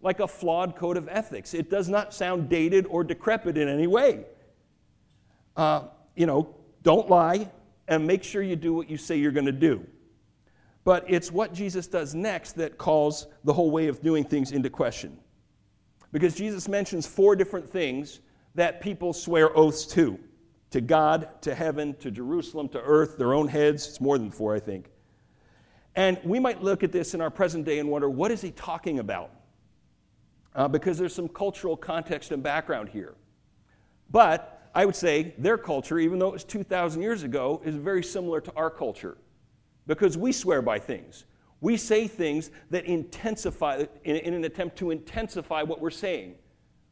like 0.00 0.20
a 0.20 0.28
flawed 0.28 0.76
code 0.76 0.96
of 0.96 1.08
ethics. 1.08 1.54
It 1.54 1.70
does 1.70 1.88
not 1.88 2.12
sound 2.12 2.48
dated 2.48 2.86
or 2.86 3.04
decrepit 3.04 3.56
in 3.56 3.68
any 3.68 3.86
way. 3.86 4.24
Uh, 5.56 5.84
you 6.14 6.26
know, 6.26 6.54
don't 6.82 7.08
lie, 7.08 7.48
and 7.88 8.06
make 8.06 8.22
sure 8.22 8.42
you 8.42 8.56
do 8.56 8.74
what 8.74 8.90
you 8.90 8.96
say 8.96 9.16
you're 9.16 9.32
going 9.32 9.46
to 9.46 9.52
do. 9.52 9.86
But 10.84 11.04
it's 11.08 11.32
what 11.32 11.54
Jesus 11.54 11.86
does 11.86 12.14
next 12.14 12.52
that 12.52 12.76
calls 12.76 13.26
the 13.44 13.52
whole 13.52 13.70
way 13.70 13.88
of 13.88 14.02
doing 14.02 14.24
things 14.24 14.52
into 14.52 14.68
question. 14.68 15.18
Because 16.14 16.36
Jesus 16.36 16.68
mentions 16.68 17.08
four 17.08 17.34
different 17.34 17.68
things 17.68 18.20
that 18.54 18.80
people 18.80 19.12
swear 19.12 19.54
oaths 19.56 19.84
to 19.86 20.16
to 20.70 20.80
God, 20.80 21.28
to 21.42 21.56
heaven, 21.56 21.94
to 22.00 22.10
Jerusalem, 22.10 22.68
to 22.68 22.80
earth, 22.80 23.18
their 23.18 23.34
own 23.34 23.48
heads. 23.48 23.88
It's 23.88 24.00
more 24.00 24.16
than 24.16 24.30
four, 24.30 24.54
I 24.54 24.60
think. 24.60 24.90
And 25.96 26.18
we 26.22 26.38
might 26.38 26.62
look 26.62 26.84
at 26.84 26.92
this 26.92 27.14
in 27.14 27.20
our 27.20 27.30
present 27.30 27.64
day 27.64 27.80
and 27.80 27.88
wonder 27.88 28.08
what 28.08 28.30
is 28.30 28.40
he 28.40 28.52
talking 28.52 29.00
about? 29.00 29.30
Uh, 30.54 30.68
because 30.68 30.98
there's 30.98 31.14
some 31.14 31.28
cultural 31.28 31.76
context 31.76 32.30
and 32.30 32.44
background 32.44 32.88
here. 32.88 33.14
But 34.08 34.70
I 34.72 34.84
would 34.84 34.96
say 34.96 35.34
their 35.36 35.58
culture, 35.58 35.98
even 35.98 36.20
though 36.20 36.28
it 36.28 36.34
was 36.34 36.44
2,000 36.44 37.02
years 37.02 37.24
ago, 37.24 37.60
is 37.64 37.74
very 37.74 38.04
similar 38.04 38.40
to 38.40 38.52
our 38.54 38.70
culture 38.70 39.16
because 39.88 40.16
we 40.16 40.30
swear 40.30 40.62
by 40.62 40.78
things. 40.78 41.24
We 41.64 41.78
say 41.78 42.08
things 42.08 42.50
that 42.68 42.84
intensify, 42.84 43.86
in, 44.04 44.16
in, 44.16 44.34
an 44.34 44.44
attempt 44.44 44.76
to 44.80 44.90
intensify 44.90 45.62
what 45.62 45.80
we're 45.80 45.88
saying. 45.88 46.34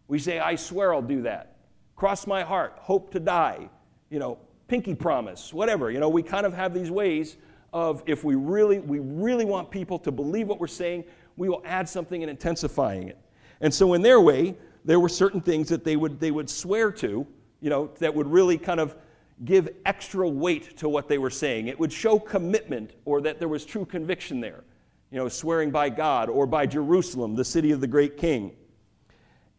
We 0.09 0.19
say, 0.19 0.39
I 0.39 0.55
swear 0.55 0.95
I'll 0.95 1.03
do 1.03 1.21
that. 1.25 1.59
Cross 1.95 2.27
my 2.27 2.43
heart, 2.43 2.79
hope 2.79 3.11
to 3.11 3.21
die, 3.21 3.69
you 4.09 4.19
know, 4.19 4.39
pinky 4.69 4.95
promise, 4.95 5.53
whatever. 5.53 5.91
You 5.91 6.01
know, 6.01 6.09
we 6.09 6.23
kind 6.23 6.47
of 6.47 6.55
have 6.55 6.73
these 6.73 6.91
ways 6.91 7.37
of 7.75 8.03
if 8.07 8.25
we 8.25 8.35
really, 8.35 8.79
we 8.79 8.99
really 9.01 9.45
want 9.45 9.71
people 9.71 9.99
to 9.99 10.11
believe 10.11 10.49
what 10.49 10.59
we're 10.59 10.67
saying, 10.69 11.05
we 11.37 11.51
will 11.51 11.61
add 11.67 11.87
something 11.87 12.23
and 12.23 12.31
intensifying 12.31 13.09
it. 13.09 13.19
And 13.61 13.75
so 13.75 13.93
in 13.93 14.01
their 14.01 14.23
way, 14.23 14.57
there 14.87 15.01
were 15.01 15.11
certain 15.11 15.43
things 15.43 15.69
that 15.69 15.85
they 15.85 15.97
would, 15.97 16.19
they 16.19 16.31
would 16.31 16.49
swear 16.49 16.91
to 16.93 17.27
you 17.63 17.71
know, 17.71 17.91
that 18.01 18.15
would 18.15 18.27
really 18.27 18.59
kind 18.59 18.81
of 18.81 18.97
give 19.45 19.69
extra 19.87 20.29
weight 20.29 20.77
to 20.79 20.89
what 20.89 21.09
they 21.09 21.19
were 21.19 21.31
saying. 21.31 21.69
It 21.69 21.79
would 21.79 21.93
show 21.93 22.19
commitment 22.19 22.93
or 23.05 23.21
that 23.23 23.39
there 23.39 23.49
was 23.49 23.65
true 23.65 23.85
conviction 23.85 24.41
there, 24.41 24.65
you 25.11 25.19
know, 25.19 25.29
swearing 25.29 25.71
by 25.71 25.89
God 25.91 26.29
or 26.29 26.47
by 26.47 26.67
Jerusalem, 26.67 27.35
the 27.35 27.45
city 27.45 27.73
of 27.73 27.81
the 27.81 27.87
great 27.87 28.17
king. 28.17 28.53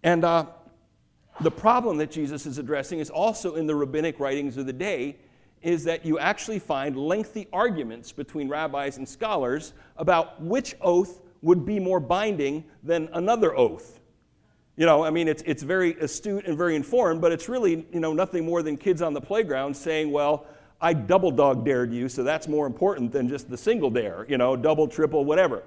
And 0.03 0.24
uh, 0.24 0.46
the 1.42 1.51
problem 1.51 1.98
that 1.98 2.12
Jesus 2.12 2.46
is 2.46 2.58
addressing 2.58 3.00
is 3.00 3.10
also 3.10 3.56
in 3.56 3.68
the 3.68 3.75
rabbinic 3.75 4.20
writings 4.20 4.58
of 4.58 4.65
the 4.65 4.74
day 4.74 5.18
is 5.62 5.86
that 5.86 6.06
you 6.06 6.20
actually 6.20 6.60
find 6.60 6.98
lengthy 6.98 7.48
arguments 7.53 8.12
between 8.12 8.50
rabbis 8.50 8.98
and 8.98 9.08
scholars 9.08 9.74
about 9.98 10.42
which 10.42 10.75
oath 10.82 11.22
would 11.42 11.65
be 11.65 11.80
more 11.80 12.00
binding 12.00 12.63
than 12.84 13.10
another 13.13 13.58
oath. 13.58 14.01
You 14.75 14.88
know, 14.88 15.03
I 15.03 15.12
mean, 15.12 15.27
it's, 15.27 15.44
it's 15.46 15.62
very 15.62 15.94
astute 16.00 16.46
and 16.46 16.58
very 16.58 16.75
informed, 16.75 17.22
but 17.22 17.32
it's 17.32 17.48
really, 17.48 17.86
you 17.94 18.00
know, 18.00 18.12
nothing 18.12 18.44
more 18.44 18.63
than 18.63 18.75
kids 18.75 19.03
on 19.03 19.13
the 19.13 19.22
playground 19.22 19.77
saying, 19.77 20.12
well, 20.12 20.48
I 20.82 20.94
double 20.94 21.30
dog 21.30 21.63
dared 21.63 21.94
you, 21.94 22.10
so 22.10 22.24
that's 22.24 22.48
more 22.48 22.65
important 22.65 23.12
than 23.12 23.30
just 23.30 23.50
the 23.50 23.58
single 23.58 23.92
dare, 23.92 24.25
you 24.27 24.38
know, 24.38 24.56
double, 24.56 24.88
triple, 24.88 25.25
whatever. 25.25 25.63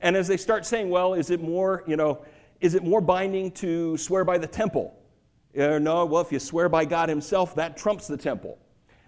And 0.00 0.16
as 0.16 0.26
they 0.26 0.36
start 0.36 0.66
saying, 0.66 0.90
well, 0.90 1.14
is 1.14 1.30
it 1.30 1.40
more, 1.40 1.84
you 1.86 1.96
know, 1.96 2.24
is 2.60 2.74
it 2.74 2.82
more 2.82 3.00
binding 3.00 3.52
to 3.52 3.96
swear 3.96 4.24
by 4.24 4.38
the 4.38 4.46
temple? 4.46 4.94
Uh, 5.56 5.78
no, 5.78 6.04
well, 6.04 6.20
if 6.20 6.32
you 6.32 6.40
swear 6.40 6.68
by 6.68 6.84
God 6.84 7.08
Himself, 7.08 7.54
that 7.54 7.76
trumps 7.76 8.08
the 8.08 8.16
temple. 8.16 8.58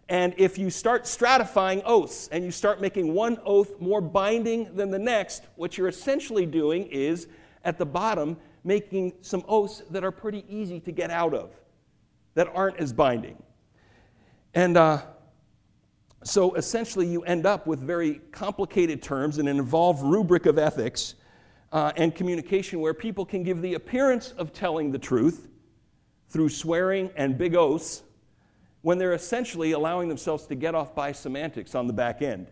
And 0.09 0.35
if 0.38 0.59
you 0.59 0.71
start 0.71 1.04
stratifying 1.04 1.83
oaths 1.85 2.28
and 2.33 2.45
you 2.45 2.50
start 2.50 2.80
making 2.80 3.14
one 3.14 3.38
oath 3.45 3.80
more 3.80 4.00
binding 4.00 4.75
than 4.75 4.90
the 4.90 4.99
next, 4.99 5.45
what 5.57 5.76
you're 5.76 5.88
essentially 5.88 6.47
doing 6.47 6.87
is 6.87 7.28
at 7.64 7.78
the 7.78 7.87
bottom, 7.87 8.37
making 8.64 9.14
some 9.23 9.45
oaths 9.49 9.83
that 9.90 10.05
are 10.05 10.11
pretty 10.11 10.45
easy 10.49 10.81
to 10.81 10.93
get 10.93 11.11
out 11.11 11.35
of, 11.35 11.50
that 12.35 12.49
aren't 12.55 12.76
as 12.76 12.93
binding. 12.93 13.43
And 14.55 14.76
uh, 14.76 15.02
so 16.25 16.55
essentially, 16.55 17.07
you 17.07 17.23
end 17.23 17.47
up 17.47 17.67
with 17.67 17.81
very 17.81 18.21
complicated 18.33 19.02
terms 19.02 19.38
and 19.38 19.49
an 19.49 19.59
involved 19.59 20.02
rubric 20.02 20.47
of 20.47 20.59
ethics 20.59 21.14
uh, 21.73 21.93
and 21.97 22.14
communication 22.14 22.81
where 22.81 22.95
people 22.95 23.25
can 23.25 23.43
give 23.43 23.62
the 23.62 23.75
appearance 23.75 24.33
of 24.33 24.52
telling 24.52 24.90
the 24.90 24.99
truth 24.99 25.49
through 26.29 26.49
swearing 26.49 27.11
and 27.17 27.38
big 27.38 27.55
oaths 27.55 28.02
when 28.83 28.99
they're 28.99 29.14
essentially 29.14 29.73
allowing 29.73 30.09
themselves 30.09 30.47
to 30.47 30.55
get 30.55 30.75
off 30.75 30.95
by 30.95 31.12
semantics 31.12 31.75
on 31.75 31.87
the 31.87 31.93
back 31.93 32.23
end. 32.23 32.50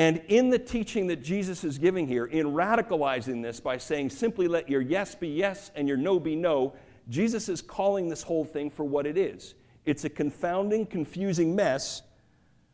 And 0.00 0.22
in 0.28 0.48
the 0.48 0.58
teaching 0.58 1.08
that 1.08 1.22
Jesus 1.22 1.62
is 1.62 1.76
giving 1.76 2.08
here, 2.08 2.24
in 2.24 2.46
radicalizing 2.54 3.42
this 3.42 3.60
by 3.60 3.76
saying, 3.76 4.08
simply 4.08 4.48
let 4.48 4.66
your 4.66 4.80
yes 4.80 5.14
be 5.14 5.28
yes 5.28 5.70
and 5.74 5.86
your 5.86 5.98
no 5.98 6.18
be 6.18 6.34
no, 6.34 6.72
Jesus 7.10 7.50
is 7.50 7.60
calling 7.60 8.08
this 8.08 8.22
whole 8.22 8.46
thing 8.46 8.70
for 8.70 8.82
what 8.82 9.06
it 9.06 9.18
is. 9.18 9.56
It's 9.84 10.04
a 10.04 10.08
confounding, 10.08 10.86
confusing 10.86 11.54
mess 11.54 12.00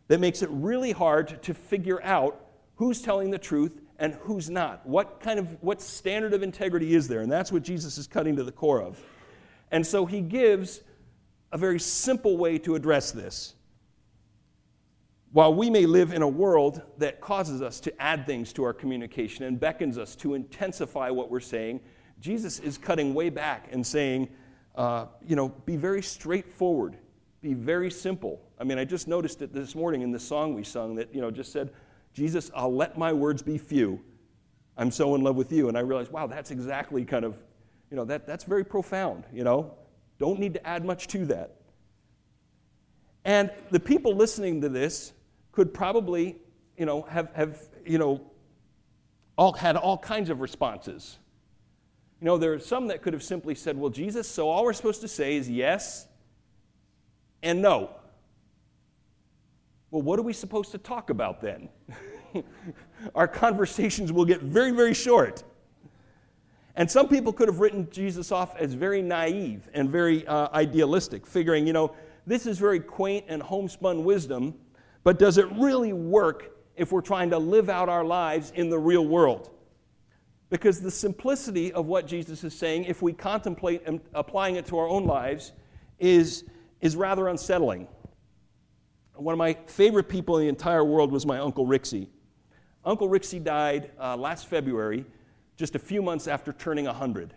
that 0.06 0.20
makes 0.20 0.40
it 0.40 0.48
really 0.52 0.92
hard 0.92 1.42
to 1.42 1.52
figure 1.52 2.00
out 2.04 2.46
who's 2.76 3.02
telling 3.02 3.32
the 3.32 3.38
truth 3.38 3.80
and 3.98 4.14
who's 4.20 4.48
not. 4.48 4.86
What 4.86 5.18
kind 5.18 5.40
of 5.40 5.60
what 5.64 5.82
standard 5.82 6.32
of 6.32 6.44
integrity 6.44 6.94
is 6.94 7.08
there? 7.08 7.22
And 7.22 7.32
that's 7.32 7.50
what 7.50 7.64
Jesus 7.64 7.98
is 7.98 8.06
cutting 8.06 8.36
to 8.36 8.44
the 8.44 8.52
core 8.52 8.80
of. 8.80 9.02
And 9.72 9.84
so 9.84 10.06
he 10.06 10.20
gives 10.20 10.80
a 11.50 11.58
very 11.58 11.80
simple 11.80 12.36
way 12.36 12.56
to 12.58 12.76
address 12.76 13.10
this. 13.10 13.56
While 15.32 15.54
we 15.54 15.70
may 15.70 15.86
live 15.86 16.12
in 16.12 16.22
a 16.22 16.28
world 16.28 16.82
that 16.98 17.20
causes 17.20 17.60
us 17.60 17.80
to 17.80 18.02
add 18.02 18.26
things 18.26 18.52
to 18.54 18.64
our 18.64 18.72
communication 18.72 19.44
and 19.44 19.58
beckons 19.58 19.98
us 19.98 20.16
to 20.16 20.34
intensify 20.34 21.10
what 21.10 21.30
we're 21.30 21.40
saying, 21.40 21.80
Jesus 22.20 22.58
is 22.60 22.78
cutting 22.78 23.12
way 23.12 23.28
back 23.28 23.68
and 23.70 23.86
saying, 23.86 24.28
uh, 24.76 25.06
you 25.26 25.36
know, 25.36 25.48
be 25.48 25.76
very 25.76 26.02
straightforward, 26.02 26.96
be 27.42 27.54
very 27.54 27.90
simple. 27.90 28.40
I 28.58 28.64
mean, 28.64 28.78
I 28.78 28.84
just 28.84 29.08
noticed 29.08 29.42
it 29.42 29.52
this 29.52 29.74
morning 29.74 30.02
in 30.02 30.12
the 30.12 30.20
song 30.20 30.54
we 30.54 30.64
sung 30.64 30.94
that, 30.94 31.14
you 31.14 31.20
know, 31.20 31.30
just 31.30 31.52
said, 31.52 31.72
Jesus, 32.14 32.50
I'll 32.54 32.74
let 32.74 32.96
my 32.96 33.12
words 33.12 33.42
be 33.42 33.58
few. 33.58 34.00
I'm 34.78 34.90
so 34.90 35.14
in 35.14 35.22
love 35.22 35.36
with 35.36 35.52
you. 35.52 35.68
And 35.68 35.76
I 35.76 35.80
realized, 35.80 36.12
wow, 36.12 36.26
that's 36.26 36.50
exactly 36.50 37.04
kind 37.04 37.24
of, 37.24 37.36
you 37.90 37.96
know, 37.96 38.04
that, 38.06 38.26
that's 38.26 38.44
very 38.44 38.64
profound, 38.64 39.24
you 39.32 39.44
know. 39.44 39.74
Don't 40.18 40.38
need 40.38 40.54
to 40.54 40.66
add 40.66 40.84
much 40.84 41.08
to 41.08 41.26
that. 41.26 41.56
And 43.24 43.50
the 43.70 43.80
people 43.80 44.14
listening 44.14 44.60
to 44.62 44.68
this 44.68 45.12
could 45.56 45.72
probably, 45.72 46.36
you 46.76 46.84
know, 46.84 47.00
have, 47.00 47.30
have 47.34 47.58
you 47.86 47.96
know, 47.96 48.20
all, 49.38 49.54
had 49.54 49.74
all 49.74 49.96
kinds 49.96 50.28
of 50.28 50.42
responses. 50.42 51.16
You 52.20 52.26
know, 52.26 52.36
there 52.36 52.52
are 52.52 52.58
some 52.58 52.88
that 52.88 53.00
could 53.00 53.14
have 53.14 53.22
simply 53.22 53.54
said, 53.54 53.74
Well, 53.74 53.88
Jesus, 53.88 54.28
so 54.28 54.50
all 54.50 54.64
we're 54.64 54.74
supposed 54.74 55.00
to 55.00 55.08
say 55.08 55.34
is 55.34 55.48
yes 55.48 56.08
and 57.42 57.62
no. 57.62 57.90
Well, 59.90 60.02
what 60.02 60.18
are 60.18 60.22
we 60.22 60.34
supposed 60.34 60.72
to 60.72 60.78
talk 60.78 61.08
about 61.08 61.40
then? 61.40 61.70
Our 63.14 63.26
conversations 63.26 64.12
will 64.12 64.26
get 64.26 64.42
very, 64.42 64.72
very 64.72 64.92
short. 64.92 65.42
And 66.74 66.90
some 66.90 67.08
people 67.08 67.32
could 67.32 67.48
have 67.48 67.60
written 67.60 67.88
Jesus 67.90 68.30
off 68.30 68.54
as 68.56 68.74
very 68.74 69.00
naive 69.00 69.70
and 69.72 69.88
very 69.88 70.26
uh, 70.26 70.48
idealistic, 70.52 71.26
figuring, 71.26 71.66
you 71.66 71.72
know, 71.72 71.94
this 72.26 72.44
is 72.44 72.58
very 72.58 72.80
quaint 72.80 73.24
and 73.28 73.42
homespun 73.42 74.04
wisdom 74.04 74.54
but 75.06 75.20
does 75.20 75.38
it 75.38 75.46
really 75.52 75.92
work 75.92 76.50
if 76.74 76.90
we're 76.90 77.00
trying 77.00 77.30
to 77.30 77.38
live 77.38 77.68
out 77.68 77.88
our 77.88 78.04
lives 78.04 78.52
in 78.56 78.68
the 78.68 78.78
real 78.80 79.06
world? 79.06 79.50
Because 80.50 80.80
the 80.80 80.90
simplicity 80.90 81.72
of 81.72 81.86
what 81.86 82.08
Jesus 82.08 82.42
is 82.42 82.58
saying, 82.58 82.86
if 82.86 83.02
we 83.02 83.12
contemplate 83.12 83.82
applying 84.14 84.56
it 84.56 84.66
to 84.66 84.78
our 84.78 84.88
own 84.88 85.06
lives, 85.06 85.52
is, 86.00 86.42
is 86.80 86.96
rather 86.96 87.28
unsettling. 87.28 87.86
One 89.14 89.32
of 89.32 89.38
my 89.38 89.56
favorite 89.68 90.08
people 90.08 90.38
in 90.38 90.42
the 90.42 90.48
entire 90.48 90.84
world 90.84 91.12
was 91.12 91.24
my 91.24 91.38
Uncle 91.38 91.68
Rixie. 91.68 92.08
Uncle 92.84 93.08
Rixie 93.08 93.44
died 93.44 93.92
uh, 94.00 94.16
last 94.16 94.48
February, 94.48 95.04
just 95.56 95.76
a 95.76 95.78
few 95.78 96.02
months 96.02 96.26
after 96.26 96.52
turning 96.52 96.86
100. 96.86 97.32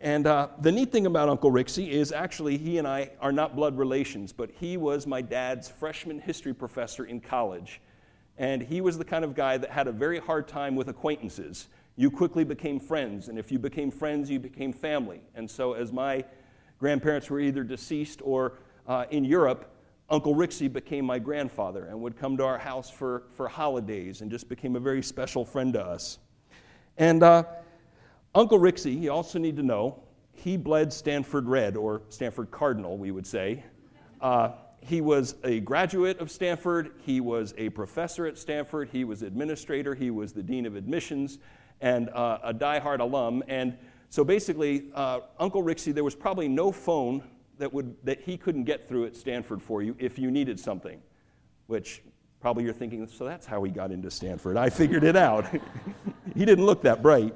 And 0.00 0.28
uh, 0.28 0.48
the 0.60 0.70
neat 0.70 0.92
thing 0.92 1.06
about 1.06 1.28
Uncle 1.28 1.50
Rixie 1.50 1.88
is 1.88 2.12
actually 2.12 2.56
he 2.56 2.78
and 2.78 2.86
I 2.86 3.10
are 3.20 3.32
not 3.32 3.56
blood 3.56 3.76
relations, 3.76 4.32
but 4.32 4.50
he 4.60 4.76
was 4.76 5.06
my 5.06 5.20
dad's 5.20 5.68
freshman 5.68 6.20
history 6.20 6.54
professor 6.54 7.04
in 7.04 7.20
college. 7.20 7.80
And 8.36 8.62
he 8.62 8.80
was 8.80 8.96
the 8.96 9.04
kind 9.04 9.24
of 9.24 9.34
guy 9.34 9.56
that 9.58 9.70
had 9.70 9.88
a 9.88 9.92
very 9.92 10.20
hard 10.20 10.46
time 10.46 10.76
with 10.76 10.88
acquaintances. 10.88 11.66
You 11.96 12.12
quickly 12.12 12.44
became 12.44 12.78
friends, 12.78 13.28
and 13.28 13.36
if 13.36 13.50
you 13.50 13.58
became 13.58 13.90
friends, 13.90 14.30
you 14.30 14.38
became 14.38 14.72
family. 14.72 15.20
And 15.34 15.50
so, 15.50 15.72
as 15.72 15.92
my 15.92 16.24
grandparents 16.78 17.28
were 17.28 17.40
either 17.40 17.64
deceased 17.64 18.20
or 18.22 18.52
uh, 18.86 19.06
in 19.10 19.24
Europe, 19.24 19.74
Uncle 20.08 20.36
Rixie 20.36 20.72
became 20.72 21.04
my 21.04 21.18
grandfather 21.18 21.86
and 21.86 22.00
would 22.00 22.16
come 22.16 22.36
to 22.36 22.44
our 22.44 22.56
house 22.56 22.88
for, 22.88 23.24
for 23.32 23.48
holidays 23.48 24.20
and 24.20 24.30
just 24.30 24.48
became 24.48 24.76
a 24.76 24.80
very 24.80 25.02
special 25.02 25.44
friend 25.44 25.72
to 25.72 25.84
us. 25.84 26.18
And 26.96 27.24
uh, 27.24 27.42
Uncle 28.34 28.58
Rixie, 28.58 29.00
you 29.00 29.10
also 29.10 29.38
need 29.38 29.56
to 29.56 29.62
know, 29.62 30.02
he 30.32 30.56
bled 30.56 30.92
Stanford 30.92 31.46
Red, 31.46 31.76
or 31.76 32.02
Stanford 32.10 32.50
Cardinal, 32.50 32.96
we 32.96 33.10
would 33.10 33.26
say. 33.26 33.64
Uh, 34.20 34.50
he 34.80 35.00
was 35.00 35.34
a 35.44 35.60
graduate 35.60 36.18
of 36.20 36.30
Stanford, 36.30 36.92
he 37.00 37.20
was 37.20 37.54
a 37.58 37.68
professor 37.70 38.26
at 38.26 38.38
Stanford, 38.38 38.88
he 38.90 39.04
was 39.04 39.22
administrator, 39.22 39.94
he 39.94 40.10
was 40.10 40.32
the 40.32 40.42
dean 40.42 40.66
of 40.66 40.76
admissions, 40.76 41.38
and 41.80 42.08
uh, 42.10 42.38
a 42.44 42.52
die-hard 42.52 43.00
alum. 43.00 43.42
And 43.48 43.76
so 44.10 44.24
basically, 44.24 44.90
uh, 44.94 45.20
Uncle 45.38 45.62
Rixie, 45.62 45.92
there 45.92 46.04
was 46.04 46.14
probably 46.14 46.48
no 46.48 46.70
phone 46.70 47.22
that, 47.58 47.72
would, 47.72 47.96
that 48.04 48.20
he 48.20 48.36
couldn't 48.36 48.64
get 48.64 48.88
through 48.88 49.06
at 49.06 49.16
Stanford 49.16 49.62
for 49.62 49.82
you 49.82 49.96
if 49.98 50.18
you 50.18 50.30
needed 50.30 50.60
something, 50.60 51.00
which 51.66 52.02
probably 52.40 52.62
you're 52.62 52.72
thinking, 52.72 53.06
so 53.08 53.24
that's 53.24 53.46
how 53.46 53.62
he 53.64 53.70
got 53.70 53.90
into 53.90 54.10
Stanford. 54.10 54.56
I 54.56 54.70
figured 54.70 55.02
it 55.02 55.16
out. 55.16 55.46
he 56.34 56.44
didn't 56.44 56.66
look 56.66 56.82
that 56.82 57.02
bright. 57.02 57.34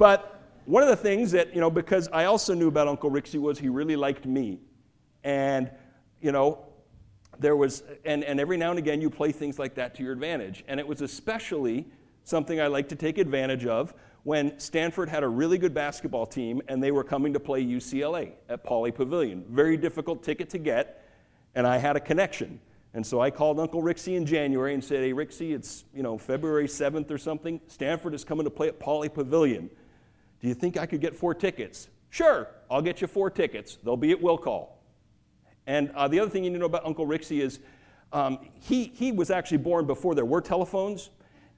But 0.00 0.40
one 0.64 0.82
of 0.82 0.88
the 0.88 0.96
things 0.96 1.30
that, 1.32 1.54
you 1.54 1.60
know, 1.60 1.68
because 1.68 2.08
I 2.10 2.24
also 2.24 2.54
knew 2.54 2.68
about 2.68 2.88
Uncle 2.88 3.10
Rixie 3.10 3.38
was 3.38 3.58
he 3.58 3.68
really 3.68 3.96
liked 3.96 4.24
me. 4.24 4.58
And, 5.24 5.70
you 6.22 6.32
know, 6.32 6.64
there 7.38 7.54
was, 7.54 7.82
and, 8.06 8.24
and 8.24 8.40
every 8.40 8.56
now 8.56 8.70
and 8.70 8.78
again 8.78 9.02
you 9.02 9.10
play 9.10 9.30
things 9.30 9.58
like 9.58 9.74
that 9.74 9.94
to 9.96 10.02
your 10.02 10.14
advantage. 10.14 10.64
And 10.68 10.80
it 10.80 10.88
was 10.88 11.02
especially 11.02 11.86
something 12.24 12.62
I 12.62 12.68
like 12.68 12.88
to 12.88 12.96
take 12.96 13.18
advantage 13.18 13.66
of 13.66 13.92
when 14.22 14.58
Stanford 14.58 15.10
had 15.10 15.22
a 15.22 15.28
really 15.28 15.58
good 15.58 15.74
basketball 15.74 16.24
team 16.24 16.62
and 16.68 16.82
they 16.82 16.92
were 16.92 17.04
coming 17.04 17.34
to 17.34 17.40
play 17.40 17.62
UCLA 17.62 18.32
at 18.48 18.64
Pauley 18.64 18.94
Pavilion. 18.94 19.44
Very 19.50 19.76
difficult 19.76 20.22
ticket 20.22 20.48
to 20.48 20.58
get, 20.58 21.06
and 21.54 21.66
I 21.66 21.76
had 21.76 21.96
a 21.96 22.00
connection. 22.00 22.58
And 22.94 23.06
so 23.06 23.20
I 23.20 23.30
called 23.30 23.60
Uncle 23.60 23.82
Rixie 23.82 24.16
in 24.16 24.24
January 24.24 24.72
and 24.72 24.82
said, 24.82 25.00
Hey, 25.00 25.12
Rixie, 25.12 25.54
it's 25.54 25.84
you 25.94 26.02
know 26.02 26.16
February 26.16 26.66
7th 26.66 27.10
or 27.10 27.18
something. 27.18 27.60
Stanford 27.66 28.14
is 28.14 28.24
coming 28.24 28.44
to 28.44 28.50
play 28.50 28.68
at 28.68 28.80
Pauley 28.80 29.12
Pavilion. 29.12 29.68
Do 30.40 30.48
you 30.48 30.54
think 30.54 30.76
I 30.76 30.86
could 30.86 31.00
get 31.00 31.14
four 31.14 31.34
tickets? 31.34 31.88
Sure, 32.10 32.48
I'll 32.70 32.82
get 32.82 33.00
you 33.00 33.06
four 33.06 33.30
tickets. 33.30 33.78
They'll 33.84 33.96
be 33.96 34.10
at 34.10 34.20
will 34.20 34.38
call. 34.38 34.82
And 35.66 35.90
uh, 35.94 36.08
the 36.08 36.18
other 36.20 36.30
thing 36.30 36.44
you 36.44 36.50
need 36.50 36.56
to 36.56 36.60
know 36.60 36.66
about 36.66 36.84
Uncle 36.84 37.06
Rixie 37.06 37.40
is 37.40 37.60
um, 38.12 38.38
he, 38.54 38.86
he 38.94 39.12
was 39.12 39.30
actually 39.30 39.58
born 39.58 39.86
before 39.86 40.14
there 40.14 40.24
were 40.24 40.40
telephones. 40.40 41.10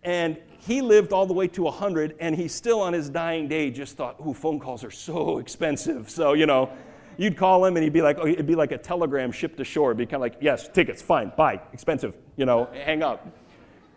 And 0.03 0.37
he 0.59 0.83
lived 0.83 1.13
all 1.13 1.27
the 1.27 1.33
way 1.33 1.47
to 1.49 1.63
100, 1.63 2.17
and 2.19 2.35
he 2.35 2.49
still 2.49 2.81
on 2.81 2.93
his 2.93 3.09
dying 3.09 3.47
day 3.47 3.71
just 3.71 3.97
thought, 3.97 4.17
ooh, 4.27 4.35
phone 4.35 4.59
calls 4.59 4.83
are 4.83 4.91
so 4.91 5.39
expensive. 5.39 6.11
So, 6.11 6.33
you 6.33 6.47
know, 6.47 6.71
you'd 7.17 7.37
call 7.37 7.65
him 7.65 7.77
and 7.77 7.85
he'd 7.85 7.93
be 7.93 8.03
like, 8.03 8.19
oh, 8.19 8.27
it'd 8.27 8.47
be 8.47 8.57
like 8.57 8.73
a 8.73 8.79
telegram 8.79 9.31
shipped 9.31 9.61
ashore. 9.61 9.91
It'd 9.91 9.99
be 9.99 10.07
kind 10.07 10.17
of 10.17 10.23
like, 10.23 10.37
yes, 10.41 10.69
tickets, 10.69 11.01
fine, 11.01 11.33
buy, 11.37 11.61
expensive, 11.73 12.17
you 12.37 12.47
know, 12.47 12.69
hang 12.73 13.03
up. 13.03 13.27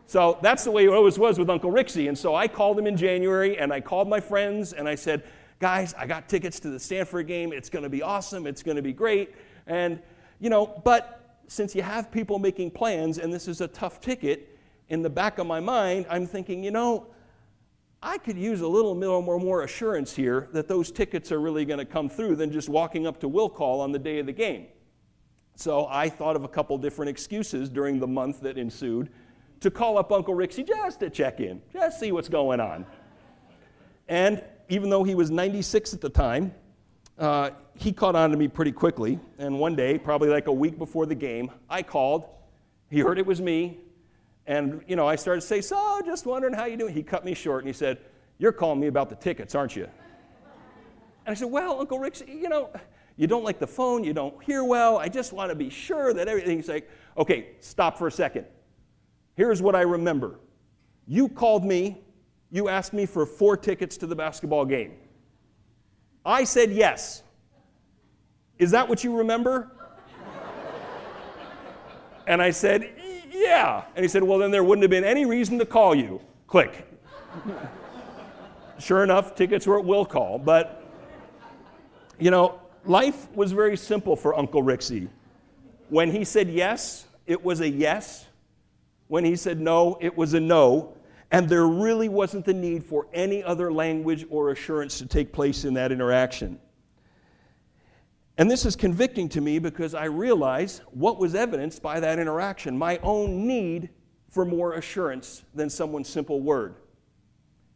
So 0.08 0.38
that's 0.42 0.64
the 0.64 0.72
way 0.72 0.86
it 0.86 0.90
always 0.90 1.18
was 1.18 1.40
with 1.40 1.50
Uncle 1.50 1.72
Rixie. 1.72 2.08
And 2.08 2.18
so 2.18 2.36
I 2.36 2.48
called 2.48 2.78
him 2.78 2.88
in 2.88 2.96
January 2.96 3.58
and 3.58 3.74
I 3.74 3.82
called 3.82 4.08
my 4.08 4.20
friends 4.20 4.74
and 4.74 4.88
I 4.88 4.96
said, 4.96 5.24
guys, 5.60 5.94
I 5.96 6.06
got 6.06 6.30
tickets 6.30 6.60
to 6.62 6.70
the 6.70 6.80
Stanford 6.80 7.28
game. 7.28 7.52
It's 7.54 7.70
going 7.70 7.84
to 7.84 7.90
be 7.90 8.02
awesome. 8.02 8.46
It's 8.46 8.62
going 8.62 8.76
to 8.76 8.84
be 8.84 8.94
great. 8.94 9.34
And, 9.66 10.00
you 10.40 10.50
know, 10.50 10.80
but 10.84 11.40
since 11.48 11.76
you 11.76 11.82
have 11.82 12.12
people 12.12 12.40
making 12.40 12.72
plans 12.72 13.18
and 13.18 13.34
this 13.34 13.48
is 13.48 13.62
a 13.62 13.68
tough 13.68 14.00
ticket, 14.00 14.56
in 14.90 15.02
the 15.02 15.10
back 15.10 15.40
of 15.40 15.48
my 15.48 15.60
mind, 15.60 16.06
I'm 16.10 16.28
thinking, 16.28 16.64
you 16.64 16.72
know, 16.72 17.08
I 18.02 18.18
could 18.20 18.38
use 18.38 18.62
a 18.62 18.68
little 18.68 18.94
more, 18.94 19.40
more 19.40 19.64
assurance 19.64 20.16
here 20.16 20.48
that 20.54 20.68
those 20.68 20.92
tickets 20.92 21.32
are 21.32 21.42
really 21.42 21.66
going 21.66 21.80
to 21.80 21.86
come 21.86 22.08
through 22.08 22.36
than 22.36 22.52
just 22.52 22.70
walking 22.70 23.08
up 23.08 23.20
to 23.22 23.28
will 23.28 23.50
call 23.50 23.82
on 23.82 23.92
the 23.92 24.00
day 24.00 24.20
of 24.20 24.28
the 24.28 24.34
game. 24.34 24.68
So 25.56 25.88
I 25.90 26.10
thought 26.10 26.36
of 26.36 26.44
a 26.44 26.48
couple 26.48 26.78
different 26.78 27.10
excuses 27.10 27.70
during 27.70 28.00
the 28.00 28.08
month 28.08 28.42
that 28.42 28.58
ensued 28.58 29.10
to 29.66 29.72
call 29.72 29.98
up 29.98 30.12
Uncle 30.12 30.36
Rixie 30.36 30.66
just 30.66 31.00
to 31.00 31.10
check 31.10 31.40
in, 31.40 31.60
just 31.74 32.00
see 32.00 32.12
what's 32.12 32.30
going 32.30 32.60
on. 32.60 32.86
And 34.08 34.44
even 34.70 34.92
though 34.92 35.04
he 35.04 35.16
was 35.16 35.32
96 35.32 35.96
at 35.96 36.02
the 36.02 36.10
time, 36.10 36.54
uh, 37.18 37.50
he 37.74 37.92
caught 37.92 38.16
on 38.16 38.30
to 38.30 38.38
me 38.38 38.48
pretty 38.48 38.72
quickly. 38.72 39.20
And 39.40 39.60
one 39.60 39.76
day, 39.76 39.98
probably 39.98 40.30
like 40.30 40.46
a 40.46 40.52
week 40.52 40.78
before 40.78 41.08
the 41.08 41.16
game, 41.16 41.50
I 41.68 41.82
called. 41.82 42.26
He 42.92 43.00
heard 43.00 43.18
it 43.18 43.26
was 43.26 43.42
me. 43.42 43.80
And, 44.46 44.84
you 44.88 44.96
know, 44.96 45.08
I 45.08 45.16
started 45.16 45.42
to 45.42 45.48
say, 45.48 45.62
so, 45.62 46.00
just 46.06 46.28
wondering 46.28 46.54
how 46.54 46.66
you 46.66 46.78
doing. 46.78 46.94
He 46.94 47.02
cut 47.02 47.26
me 47.26 47.34
short 47.34 47.64
and 47.64 47.68
he 47.68 47.74
said, 47.74 47.98
you're 48.38 48.52
calling 48.52 48.80
me 48.80 48.86
about 48.86 49.10
the 49.10 49.16
tickets, 49.16 49.56
aren't 49.56 49.76
you? 49.76 49.86
And 49.86 51.32
I 51.32 51.34
said, 51.34 51.50
well, 51.50 51.80
Uncle 51.80 51.98
Rick, 51.98 52.22
you 52.28 52.50
know, 52.50 52.70
you 53.18 53.26
don't 53.26 53.44
like 53.44 53.58
the 53.58 53.66
phone, 53.66 54.04
you 54.04 54.14
don't 54.14 54.44
hear 54.44 54.64
well. 54.64 54.98
I 54.98 55.10
just 55.10 55.34
want 55.34 55.50
to 55.50 55.56
be 55.56 55.72
sure 55.72 56.14
that 56.14 56.28
everything's 56.28 56.68
like, 56.68 56.88
okay, 57.18 57.48
stop 57.62 57.98
for 57.98 58.06
a 58.06 58.12
second. 58.12 58.46
Here's 59.36 59.62
what 59.62 59.76
I 59.76 59.82
remember. 59.82 60.40
You 61.08 61.30
called 61.30 61.64
me, 61.64 62.02
you 62.52 62.70
asked 62.70 62.94
me 62.94 63.06
for 63.06 63.26
four 63.26 63.58
tickets 63.58 63.98
to 63.98 64.08
the 64.08 64.16
basketball 64.16 64.66
game. 64.66 64.94
I 66.26 66.44
said 66.44 66.72
yes. 66.72 67.24
Is 68.58 68.72
that 68.72 68.88
what 68.88 69.04
you 69.04 69.18
remember? 69.18 69.72
and 72.28 72.42
I 72.42 72.50
said, 72.52 72.96
yeah. 73.46 73.84
And 73.96 74.04
he 74.04 74.10
said, 74.10 74.24
Well, 74.24 74.40
then 74.40 74.52
there 74.52 74.64
wouldn't 74.64 74.84
have 74.84 74.90
been 74.90 75.04
any 75.04 75.26
reason 75.26 75.60
to 75.60 75.66
call 75.66 75.94
you. 75.94 76.22
Click. 76.48 76.88
sure 78.80 79.04
enough, 79.04 79.36
tickets 79.36 79.68
were 79.68 79.80
at 79.80 79.86
will 79.86 80.06
call. 80.06 80.40
But, 80.40 80.84
you 82.20 82.32
know, 82.32 82.60
life 82.86 83.30
was 83.36 83.52
very 83.52 83.78
simple 83.78 84.16
for 84.16 84.38
Uncle 84.38 84.64
Rixie. 84.64 85.10
When 85.90 86.10
he 86.10 86.24
said 86.24 86.50
yes, 86.50 87.06
it 87.28 87.44
was 87.44 87.62
a 87.62 87.70
yes. 87.70 88.25
When 89.08 89.24
he 89.24 89.36
said 89.36 89.60
no, 89.60 89.98
it 90.02 90.16
was 90.16 90.34
a 90.34 90.40
no. 90.40 90.96
And 91.32 91.50
there 91.50 91.68
really 91.68 92.10
wasn't 92.10 92.46
the 92.46 92.54
need 92.54 92.84
for 92.84 93.08
any 93.14 93.44
other 93.44 93.72
language 93.72 94.26
or 94.30 94.52
assurance 94.52 94.98
to 95.00 95.06
take 95.06 95.34
place 95.34 95.66
in 95.66 95.74
that 95.74 95.92
interaction. 95.92 96.60
And 98.38 98.52
this 98.52 98.66
is 98.66 98.76
convicting 98.76 99.30
to 99.30 99.42
me 99.42 99.60
because 99.60 99.94
I 99.94 100.06
realize 100.06 100.82
what 100.92 101.20
was 101.20 101.36
evidenced 101.36 101.82
by 101.82 102.00
that 102.00 102.20
interaction 102.20 102.78
my 102.78 103.00
own 103.02 103.48
need 103.48 103.90
for 104.30 104.44
more 104.44 104.74
assurance 104.74 105.44
than 105.54 105.70
someone's 105.70 106.10
simple 106.10 106.42
word. 106.42 106.76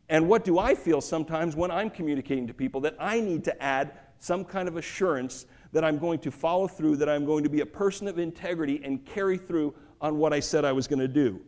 And 0.09 0.27
what 0.27 0.43
do 0.43 0.59
I 0.59 0.75
feel 0.75 1.01
sometimes 1.01 1.55
when 1.55 1.71
I'm 1.71 1.89
communicating 1.89 2.47
to 2.47 2.53
people 2.53 2.81
that 2.81 2.95
I 2.99 3.21
need 3.21 3.43
to 3.45 3.63
add 3.63 3.93
some 4.19 4.43
kind 4.43 4.67
of 4.67 4.75
assurance 4.75 5.45
that 5.71 5.85
I'm 5.85 5.97
going 5.97 6.19
to 6.19 6.31
follow 6.31 6.67
through, 6.67 6.97
that 6.97 7.07
I'm 7.07 7.25
going 7.25 7.43
to 7.43 7.49
be 7.49 7.61
a 7.61 7.65
person 7.65 8.07
of 8.07 8.19
integrity 8.19 8.81
and 8.83 9.05
carry 9.05 9.37
through 9.37 9.73
on 10.01 10.17
what 10.17 10.33
I 10.33 10.39
said 10.39 10.65
I 10.65 10.71
was 10.71 10.87
going 10.87 10.99
to 10.99 11.07
do? 11.07 11.41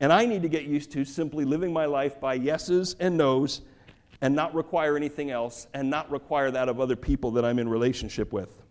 And 0.00 0.12
I 0.12 0.26
need 0.26 0.42
to 0.42 0.48
get 0.48 0.64
used 0.64 0.92
to 0.92 1.04
simply 1.04 1.44
living 1.44 1.72
my 1.72 1.86
life 1.86 2.20
by 2.20 2.34
yeses 2.34 2.94
and 3.00 3.16
nos 3.16 3.62
and 4.20 4.34
not 4.34 4.54
require 4.54 4.96
anything 4.96 5.30
else 5.30 5.66
and 5.74 5.90
not 5.90 6.10
require 6.10 6.50
that 6.50 6.68
of 6.68 6.80
other 6.80 6.96
people 6.96 7.32
that 7.32 7.44
I'm 7.44 7.58
in 7.58 7.68
relationship 7.68 8.32
with. 8.32 8.62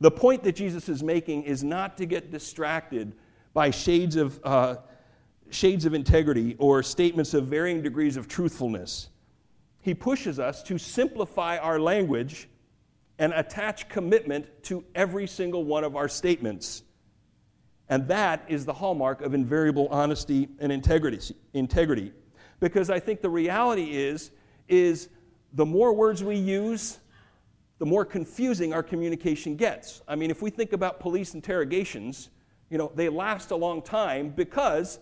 The 0.00 0.10
point 0.10 0.42
that 0.42 0.56
Jesus 0.56 0.88
is 0.88 1.02
making 1.02 1.44
is 1.44 1.62
not 1.62 1.96
to 1.98 2.06
get 2.06 2.30
distracted 2.30 3.14
by 3.52 3.70
shades 3.70 4.16
of, 4.16 4.40
uh, 4.44 4.76
shades 5.50 5.86
of 5.86 5.94
integrity 5.94 6.56
or 6.58 6.82
statements 6.82 7.32
of 7.32 7.46
varying 7.46 7.82
degrees 7.82 8.16
of 8.16 8.28
truthfulness. 8.28 9.08
He 9.80 9.94
pushes 9.94 10.38
us 10.38 10.62
to 10.64 10.78
simplify 10.78 11.58
our 11.58 11.78
language 11.78 12.48
and 13.18 13.32
attach 13.32 13.88
commitment 13.88 14.46
to 14.64 14.84
every 14.94 15.26
single 15.26 15.64
one 15.64 15.84
of 15.84 15.94
our 15.94 16.08
statements. 16.08 16.82
And 17.88 18.08
that 18.08 18.44
is 18.48 18.64
the 18.64 18.72
hallmark 18.72 19.20
of 19.20 19.34
invariable 19.34 19.88
honesty 19.88 20.48
and 20.58 20.72
integrity. 20.72 21.34
integrity 21.52 22.12
because 22.60 22.88
I 22.88 22.98
think 22.98 23.20
the 23.20 23.30
reality 23.30 23.94
is 23.94 24.30
is 24.68 25.08
the 25.52 25.66
more 25.66 25.92
words 25.92 26.24
we 26.24 26.36
use, 26.36 26.98
the 27.78 27.86
more 27.86 28.04
confusing 28.04 28.72
our 28.72 28.82
communication 28.82 29.56
gets. 29.56 30.02
I 30.08 30.14
mean, 30.16 30.30
if 30.30 30.40
we 30.40 30.50
think 30.50 30.72
about 30.72 31.00
police 31.00 31.34
interrogations, 31.34 32.30
you 32.70 32.78
know, 32.78 32.90
they 32.94 33.08
last 33.08 33.50
a 33.50 33.56
long 33.56 33.82
time 33.82 34.30
because 34.30 34.98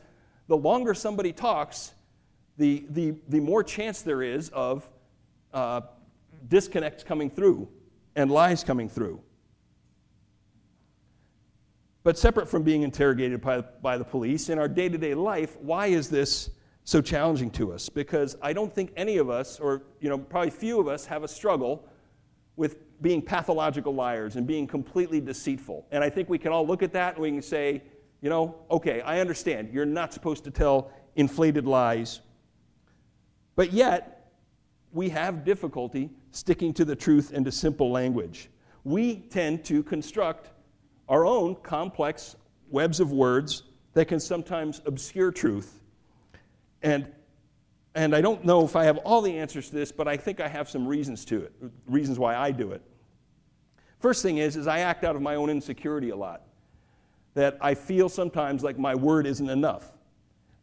the 0.48 0.56
longer 0.56 0.94
somebody 0.94 1.32
talks, 1.32 1.92
the, 2.58 2.84
the, 2.90 3.14
the 3.28 3.40
more 3.40 3.62
chance 3.62 4.02
there 4.02 4.22
is 4.22 4.48
of 4.50 4.90
uh, 5.54 5.82
disconnects 6.48 7.04
coming 7.04 7.30
through 7.30 7.68
and 8.16 8.30
lies 8.30 8.64
coming 8.64 8.88
through. 8.88 9.20
But 12.04 12.18
separate 12.18 12.48
from 12.48 12.62
being 12.62 12.82
interrogated 12.82 13.40
by, 13.40 13.60
by 13.60 13.96
the 13.96 14.04
police, 14.04 14.48
in 14.48 14.58
our 14.58 14.68
day 14.68 14.88
to 14.88 14.98
day 14.98 15.14
life, 15.14 15.56
why 15.60 15.86
is 15.86 16.08
this 16.08 16.50
so 16.84 17.00
challenging 17.00 17.50
to 17.52 17.72
us? 17.72 17.88
Because 17.88 18.36
I 18.42 18.52
don't 18.52 18.74
think 18.74 18.92
any 18.96 19.18
of 19.18 19.30
us, 19.30 19.60
or 19.60 19.82
you 20.00 20.08
know, 20.08 20.18
probably 20.18 20.50
few 20.50 20.80
of 20.80 20.88
us, 20.88 21.06
have 21.06 21.22
a 21.22 21.28
struggle 21.28 21.88
with 22.56 22.76
being 23.00 23.22
pathological 23.22 23.94
liars 23.94 24.36
and 24.36 24.46
being 24.46 24.66
completely 24.66 25.20
deceitful. 25.20 25.86
And 25.90 26.02
I 26.02 26.10
think 26.10 26.28
we 26.28 26.38
can 26.38 26.52
all 26.52 26.66
look 26.66 26.82
at 26.82 26.92
that 26.92 27.14
and 27.14 27.22
we 27.22 27.30
can 27.30 27.42
say, 27.42 27.82
you 28.20 28.30
know, 28.30 28.54
okay, 28.70 29.00
I 29.00 29.20
understand. 29.20 29.70
You're 29.72 29.84
not 29.84 30.12
supposed 30.12 30.44
to 30.44 30.50
tell 30.50 30.92
inflated 31.16 31.66
lies. 31.66 32.20
But 33.56 33.72
yet, 33.72 34.32
we 34.92 35.08
have 35.08 35.44
difficulty 35.44 36.10
sticking 36.30 36.72
to 36.74 36.84
the 36.84 36.94
truth 36.94 37.32
and 37.34 37.44
to 37.44 37.52
simple 37.52 37.90
language. 37.90 38.48
We 38.84 39.16
tend 39.16 39.64
to 39.64 39.82
construct 39.82 40.50
our 41.12 41.26
own 41.26 41.54
complex 41.56 42.36
webs 42.70 42.98
of 42.98 43.12
words 43.12 43.64
that 43.92 44.06
can 44.06 44.18
sometimes 44.18 44.80
obscure 44.86 45.30
truth. 45.30 45.78
And, 46.82 47.06
and 47.94 48.16
I 48.16 48.22
don't 48.22 48.46
know 48.46 48.64
if 48.64 48.76
I 48.76 48.84
have 48.84 48.96
all 48.96 49.20
the 49.20 49.38
answers 49.38 49.68
to 49.68 49.74
this, 49.74 49.92
but 49.92 50.08
I 50.08 50.16
think 50.16 50.40
I 50.40 50.48
have 50.48 50.70
some 50.70 50.88
reasons 50.88 51.26
to 51.26 51.42
it, 51.42 51.52
reasons 51.86 52.18
why 52.18 52.34
I 52.34 52.50
do 52.50 52.72
it. 52.72 52.80
First 54.00 54.22
thing 54.22 54.38
is, 54.38 54.56
is 54.56 54.66
I 54.66 54.78
act 54.78 55.04
out 55.04 55.14
of 55.14 55.20
my 55.20 55.34
own 55.34 55.50
insecurity 55.50 56.08
a 56.08 56.16
lot. 56.16 56.44
That 57.34 57.58
I 57.60 57.74
feel 57.74 58.08
sometimes 58.08 58.62
like 58.62 58.78
my 58.78 58.94
word 58.94 59.26
isn't 59.26 59.50
enough. 59.50 59.92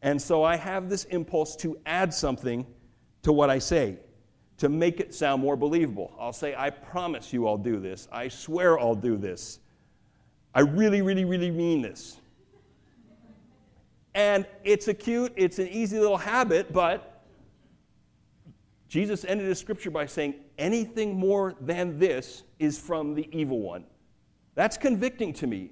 And 0.02 0.20
so 0.20 0.44
I 0.44 0.56
have 0.56 0.90
this 0.90 1.04
impulse 1.06 1.56
to 1.58 1.78
add 1.86 2.12
something 2.12 2.66
to 3.22 3.32
what 3.32 3.52
I 3.52 3.60
say 3.60 4.00
to 4.58 4.68
make 4.68 5.00
it 5.00 5.14
sound 5.14 5.44
more 5.44 5.56
believable. 5.56 6.12
I'll 6.20 6.34
say, 6.34 6.56
I 6.58 6.72
promise 6.72 7.32
you 7.32 7.48
I'll 7.48 7.58
do 7.58 7.80
this. 7.80 8.08
I 8.12 8.30
swear 8.30 8.80
I'll 8.80 8.96
do 8.96 9.16
this. 9.16 9.60
I 10.54 10.62
really, 10.62 11.02
really, 11.02 11.26
really 11.26 11.52
mean 11.52 11.82
this. 11.82 12.18
And 14.16 14.46
it's 14.64 14.88
a 14.88 14.94
cute, 14.94 15.34
it's 15.36 15.60
an 15.60 15.68
easy 15.68 16.00
little 16.00 16.18
habit, 16.18 16.74
but 16.74 17.24
Jesus 18.88 19.24
ended 19.24 19.48
his 19.48 19.60
scripture 19.60 19.92
by 19.92 20.08
saying, 20.08 20.34
anything 20.58 21.16
more 21.16 21.56
than 21.62 22.00
this 22.00 22.44
is 22.58 22.80
from 22.80 23.14
the 23.14 23.30
evil 23.32 23.60
one. 23.60 23.86
That's 24.56 24.78
convicting 24.78 25.32
to 25.34 25.48
me. 25.48 25.72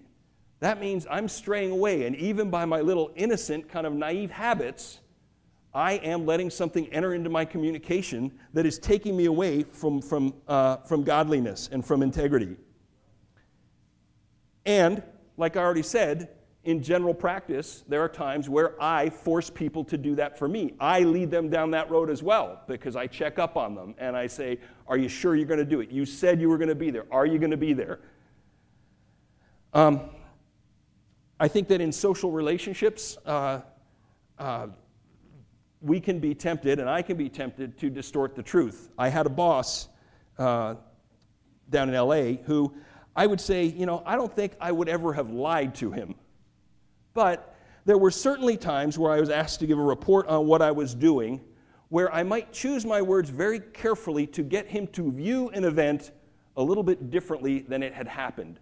That 0.59 0.79
means 0.79 1.05
I'm 1.09 1.27
straying 1.27 1.71
away, 1.71 2.05
and 2.05 2.15
even 2.15 2.49
by 2.49 2.65
my 2.65 2.81
little 2.81 3.11
innocent, 3.15 3.69
kind 3.69 3.85
of 3.85 3.93
naive 3.93 4.31
habits, 4.31 4.99
I 5.73 5.93
am 5.93 6.25
letting 6.25 6.49
something 6.49 6.87
enter 6.93 7.13
into 7.13 7.29
my 7.29 7.45
communication 7.45 8.31
that 8.53 8.65
is 8.65 8.79
taking 8.79 9.17
me 9.17 9.25
away 9.25 9.63
from, 9.63 10.01
from, 10.01 10.33
uh, 10.47 10.77
from 10.77 11.03
godliness 11.03 11.69
and 11.71 11.85
from 11.85 12.01
integrity. 12.01 12.55
And, 14.67 15.01
like 15.37 15.55
I 15.55 15.61
already 15.61 15.81
said, 15.81 16.29
in 16.65 16.83
general 16.83 17.13
practice, 17.13 17.85
there 17.87 18.01
are 18.01 18.09
times 18.09 18.49
where 18.49 18.79
I 18.83 19.09
force 19.09 19.49
people 19.49 19.85
to 19.85 19.97
do 19.97 20.13
that 20.15 20.37
for 20.37 20.49
me. 20.49 20.73
I 20.77 20.99
lead 20.99 21.31
them 21.31 21.49
down 21.49 21.71
that 21.71 21.89
road 21.89 22.09
as 22.09 22.21
well 22.21 22.61
because 22.67 22.97
I 22.97 23.07
check 23.07 23.39
up 23.39 23.55
on 23.55 23.73
them 23.73 23.95
and 23.97 24.17
I 24.17 24.27
say, 24.27 24.59
Are 24.85 24.97
you 24.97 25.07
sure 25.07 25.37
you're 25.37 25.45
going 25.45 25.59
to 25.59 25.65
do 25.65 25.79
it? 25.79 25.89
You 25.89 26.05
said 26.05 26.41
you 26.41 26.49
were 26.49 26.57
going 26.57 26.67
to 26.67 26.75
be 26.75 26.91
there. 26.91 27.05
Are 27.09 27.25
you 27.25 27.39
going 27.39 27.51
to 27.51 27.57
be 27.57 27.71
there? 27.71 28.01
Um, 29.73 30.09
I 31.39 31.47
think 31.47 31.69
that 31.69 31.79
in 31.79 31.93
social 31.93 32.31
relationships, 32.31 33.17
uh, 33.25 33.61
uh, 34.37 34.67
we 35.79 36.01
can 36.01 36.19
be 36.19 36.35
tempted, 36.35 36.79
and 36.79 36.89
I 36.89 37.01
can 37.01 37.15
be 37.15 37.29
tempted 37.29 37.77
to 37.77 37.89
distort 37.89 38.35
the 38.35 38.43
truth. 38.43 38.89
I 38.97 39.07
had 39.07 39.25
a 39.25 39.29
boss 39.29 39.87
uh, 40.37 40.75
down 41.69 41.87
in 41.87 41.95
LA 41.95 42.43
who 42.43 42.73
I 43.17 43.25
would 43.25 43.41
say, 43.41 43.65
you 43.65 43.85
know, 43.87 44.03
I 44.05 44.15
don't 44.15 44.33
think 44.33 44.53
I 44.61 44.71
would 44.71 44.87
ever 44.87 45.11
have 45.11 45.31
lied 45.31 45.73
to 45.75 45.91
him. 45.91 46.15
But 47.15 47.55
there 47.83 47.97
were 47.97 48.11
certainly 48.11 48.57
times 48.57 48.99
where 48.99 49.11
I 49.11 49.19
was 49.19 49.31
asked 49.31 49.59
to 49.61 49.67
give 49.67 49.79
a 49.79 49.83
report 49.83 50.27
on 50.27 50.45
what 50.45 50.61
I 50.61 50.71
was 50.71 50.93
doing 50.93 51.41
where 51.89 52.13
I 52.13 52.23
might 52.23 52.51
choose 52.51 52.85
my 52.85 53.01
words 53.01 53.29
very 53.29 53.59
carefully 53.59 54.27
to 54.27 54.43
get 54.43 54.67
him 54.67 54.87
to 54.87 55.11
view 55.11 55.49
an 55.49 55.63
event 55.63 56.11
a 56.57 56.61
little 56.61 56.83
bit 56.83 57.09
differently 57.09 57.59
than 57.59 57.81
it 57.81 57.93
had 57.93 58.07
happened. 58.07 58.59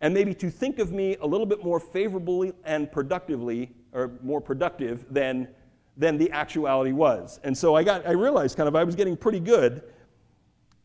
And 0.00 0.12
maybe 0.12 0.34
to 0.34 0.50
think 0.50 0.78
of 0.78 0.92
me 0.92 1.16
a 1.20 1.26
little 1.26 1.46
bit 1.46 1.64
more 1.64 1.80
favorably 1.80 2.52
and 2.64 2.90
productively, 2.90 3.70
or 3.92 4.18
more 4.22 4.40
productive 4.40 5.06
than, 5.10 5.48
than 5.96 6.18
the 6.18 6.30
actuality 6.32 6.92
was. 6.92 7.40
And 7.44 7.56
so 7.56 7.74
I, 7.74 7.84
got, 7.84 8.06
I 8.06 8.12
realized 8.12 8.56
kind 8.56 8.68
of 8.68 8.76
I 8.76 8.84
was 8.84 8.94
getting 8.94 9.16
pretty 9.16 9.40
good 9.40 9.82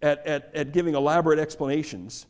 at, 0.02 0.26
at, 0.28 0.54
at 0.54 0.72
giving 0.74 0.96
elaborate 0.96 1.39
explanations. 1.39 2.28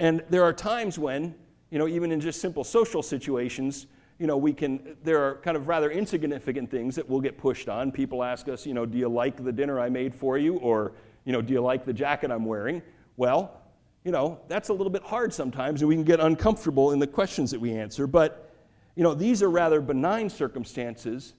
And 0.00 0.24
there 0.30 0.42
are 0.42 0.52
times 0.52 0.98
when, 0.98 1.34
you 1.70 1.78
know, 1.78 1.86
even 1.86 2.10
in 2.10 2.20
just 2.20 2.40
simple 2.40 2.64
social 2.64 3.02
situations, 3.02 3.86
you 4.18 4.26
know, 4.26 4.38
we 4.38 4.52
can, 4.52 4.96
there 5.04 5.22
are 5.22 5.36
kind 5.36 5.56
of 5.56 5.68
rather 5.68 5.90
insignificant 5.90 6.70
things 6.70 6.96
that 6.96 7.08
will 7.08 7.20
get 7.20 7.36
pushed 7.36 7.68
on. 7.68 7.92
People 7.92 8.24
ask 8.24 8.48
us, 8.48 8.66
you 8.66 8.72
know, 8.74 8.86
do 8.86 8.96
you 8.96 9.08
like 9.08 9.44
the 9.44 9.52
dinner 9.52 9.78
I 9.78 9.90
made 9.90 10.14
for 10.14 10.38
you? 10.38 10.56
Or, 10.56 10.94
you 11.24 11.32
know, 11.32 11.42
do 11.42 11.52
you 11.52 11.60
like 11.60 11.84
the 11.84 11.92
jacket 11.92 12.30
I'm 12.30 12.46
wearing? 12.46 12.82
Well, 13.18 13.60
you 14.04 14.10
know, 14.10 14.40
that's 14.48 14.70
a 14.70 14.72
little 14.72 14.90
bit 14.90 15.02
hard 15.02 15.34
sometimes, 15.34 15.82
and 15.82 15.88
we 15.88 15.94
can 15.94 16.04
get 16.04 16.20
uncomfortable 16.20 16.92
in 16.92 16.98
the 16.98 17.06
questions 17.06 17.50
that 17.50 17.60
we 17.60 17.72
answer. 17.72 18.06
But, 18.06 18.50
you 18.96 19.02
know, 19.02 19.12
these 19.12 19.42
are 19.42 19.50
rather 19.50 19.82
benign 19.82 20.30
circumstances. 20.30 21.34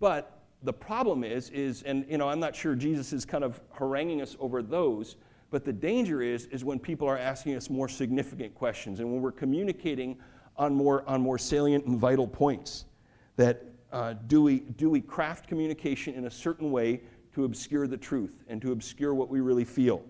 But 0.00 0.40
the 0.64 0.72
problem 0.72 1.22
is, 1.22 1.48
is, 1.50 1.82
and, 1.84 2.04
you 2.08 2.18
know, 2.18 2.28
I'm 2.28 2.40
not 2.40 2.56
sure 2.56 2.74
Jesus 2.74 3.12
is 3.12 3.24
kind 3.24 3.44
of 3.44 3.60
haranguing 3.72 4.20
us 4.20 4.36
over 4.40 4.62
those, 4.62 5.14
but 5.50 5.64
the 5.64 5.72
danger 5.72 6.22
is, 6.22 6.46
is 6.46 6.64
when 6.64 6.78
people 6.78 7.08
are 7.08 7.18
asking 7.18 7.56
us 7.56 7.68
more 7.68 7.88
significant 7.88 8.54
questions 8.54 9.00
and 9.00 9.10
when 9.10 9.20
we're 9.20 9.32
communicating 9.32 10.16
on 10.56 10.74
more, 10.74 11.08
on 11.08 11.20
more 11.20 11.38
salient 11.38 11.86
and 11.86 11.98
vital 11.98 12.26
points. 12.26 12.84
That 13.36 13.64
uh, 13.92 14.14
do, 14.26 14.42
we, 14.42 14.60
do 14.60 14.90
we 14.90 15.00
craft 15.00 15.48
communication 15.48 16.14
in 16.14 16.26
a 16.26 16.30
certain 16.30 16.70
way 16.70 17.02
to 17.34 17.44
obscure 17.44 17.86
the 17.86 17.96
truth 17.96 18.44
and 18.46 18.60
to 18.62 18.72
obscure 18.72 19.14
what 19.14 19.28
we 19.28 19.40
really 19.40 19.64
feel? 19.64 20.02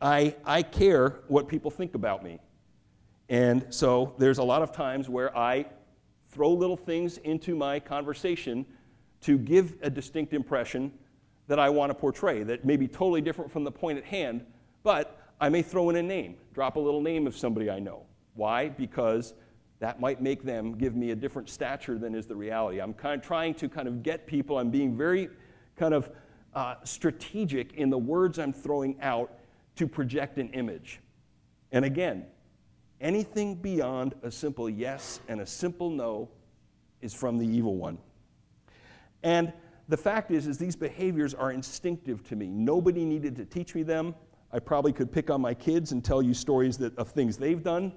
I, 0.00 0.34
I 0.44 0.62
care 0.62 1.20
what 1.28 1.48
people 1.48 1.70
think 1.70 1.94
about 1.94 2.24
me. 2.24 2.40
And 3.28 3.66
so 3.70 4.14
there's 4.18 4.38
a 4.38 4.42
lot 4.42 4.62
of 4.62 4.72
times 4.72 5.08
where 5.08 5.36
I 5.36 5.66
throw 6.28 6.50
little 6.50 6.76
things 6.76 7.18
into 7.18 7.54
my 7.54 7.78
conversation 7.78 8.66
to 9.22 9.38
give 9.38 9.76
a 9.82 9.90
distinct 9.90 10.32
impression 10.32 10.92
that 11.48 11.58
I 11.58 11.68
want 11.68 11.90
to 11.90 11.94
portray 11.94 12.42
that 12.44 12.64
may 12.64 12.76
be 12.76 12.88
totally 12.88 13.20
different 13.20 13.50
from 13.50 13.64
the 13.64 13.70
point 13.70 13.98
at 13.98 14.04
hand, 14.04 14.44
but 14.82 15.18
I 15.40 15.48
may 15.48 15.62
throw 15.62 15.90
in 15.90 15.96
a 15.96 16.02
name, 16.02 16.36
drop 16.54 16.76
a 16.76 16.80
little 16.80 17.00
name 17.00 17.26
of 17.26 17.36
somebody 17.36 17.68
I 17.68 17.78
know. 17.78 18.04
Why? 18.34 18.68
Because 18.68 19.34
that 19.80 20.00
might 20.00 20.22
make 20.22 20.44
them 20.44 20.78
give 20.78 20.94
me 20.94 21.10
a 21.10 21.16
different 21.16 21.50
stature 21.50 21.98
than 21.98 22.14
is 22.14 22.26
the 22.26 22.36
reality. 22.36 22.80
I'm 22.80 22.94
kind 22.94 23.20
of 23.20 23.26
trying 23.26 23.54
to 23.54 23.68
kind 23.68 23.88
of 23.88 24.02
get 24.02 24.26
people, 24.26 24.58
I'm 24.58 24.70
being 24.70 24.96
very 24.96 25.28
kind 25.76 25.94
of 25.94 26.10
uh, 26.54 26.76
strategic 26.84 27.74
in 27.74 27.90
the 27.90 27.98
words 27.98 28.38
I'm 28.38 28.52
throwing 28.52 29.00
out 29.00 29.32
to 29.76 29.88
project 29.88 30.38
an 30.38 30.50
image. 30.50 31.00
And 31.72 31.84
again, 31.84 32.26
anything 33.00 33.56
beyond 33.56 34.14
a 34.22 34.30
simple 34.30 34.70
yes 34.70 35.20
and 35.28 35.40
a 35.40 35.46
simple 35.46 35.90
no 35.90 36.28
is 37.00 37.12
from 37.12 37.38
the 37.38 37.46
evil 37.46 37.76
one. 37.76 37.98
And 39.22 39.52
the 39.92 39.96
fact 39.98 40.30
is, 40.30 40.46
is 40.46 40.56
these 40.56 40.74
behaviors 40.74 41.34
are 41.34 41.52
instinctive 41.52 42.26
to 42.26 42.34
me. 42.34 42.46
Nobody 42.46 43.04
needed 43.04 43.36
to 43.36 43.44
teach 43.44 43.74
me 43.74 43.82
them. 43.82 44.14
I 44.50 44.58
probably 44.58 44.90
could 44.90 45.12
pick 45.12 45.28
on 45.28 45.42
my 45.42 45.52
kids 45.52 45.92
and 45.92 46.02
tell 46.02 46.22
you 46.22 46.32
stories 46.32 46.78
that, 46.78 46.96
of 46.96 47.10
things 47.10 47.36
they've 47.36 47.62
done. 47.62 47.92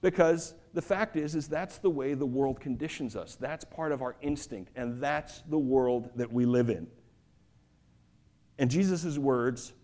Because 0.00 0.54
the 0.74 0.82
fact 0.82 1.14
is, 1.14 1.36
is 1.36 1.46
that's 1.46 1.78
the 1.78 1.88
way 1.88 2.14
the 2.14 2.26
world 2.26 2.58
conditions 2.58 3.14
us. 3.14 3.36
That's 3.36 3.64
part 3.64 3.92
of 3.92 4.02
our 4.02 4.16
instinct, 4.22 4.72
and 4.74 5.00
that's 5.00 5.44
the 5.48 5.58
world 5.58 6.10
that 6.16 6.32
we 6.32 6.46
live 6.46 6.68
in. 6.68 6.88
And 8.58 8.68
Jesus' 8.68 9.18
words 9.18 9.74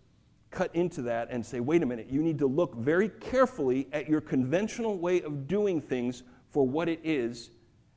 cut 0.51 0.75
into 0.75 1.03
that 1.03 1.29
and 1.31 1.45
say, 1.45 1.61
wait 1.61 1.81
a 1.81 1.85
minute, 1.85 2.07
you 2.09 2.21
need 2.21 2.39
to 2.39 2.47
look 2.47 2.75
very 2.75 3.07
carefully 3.07 3.87
at 3.93 4.09
your 4.09 4.19
conventional 4.19 4.97
way 4.97 5.21
of 5.21 5.47
doing 5.47 5.79
things 5.79 6.23
for 6.49 6.67
what 6.67 6.89
it 6.89 6.99
is 7.05 7.51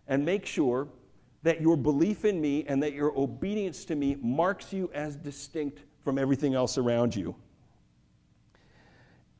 and 0.06 0.24
make 0.24 0.46
sure 0.46 0.86
that 1.42 1.60
your 1.60 1.76
belief 1.76 2.24
in 2.24 2.40
me 2.40 2.64
and 2.68 2.82
that 2.82 2.92
your 2.92 3.16
obedience 3.18 3.84
to 3.86 3.96
me 3.96 4.16
marks 4.20 4.72
you 4.72 4.90
as 4.94 5.16
distinct 5.16 5.80
from 6.04 6.18
everything 6.18 6.54
else 6.54 6.78
around 6.78 7.14
you. 7.14 7.34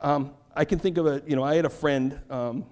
Um, 0.00 0.32
I 0.54 0.64
can 0.64 0.78
think 0.78 0.98
of 0.98 1.06
a, 1.06 1.22
you 1.26 1.36
know, 1.36 1.44
I 1.44 1.54
had 1.54 1.64
a 1.64 1.70
friend 1.70 2.20
um, 2.28 2.64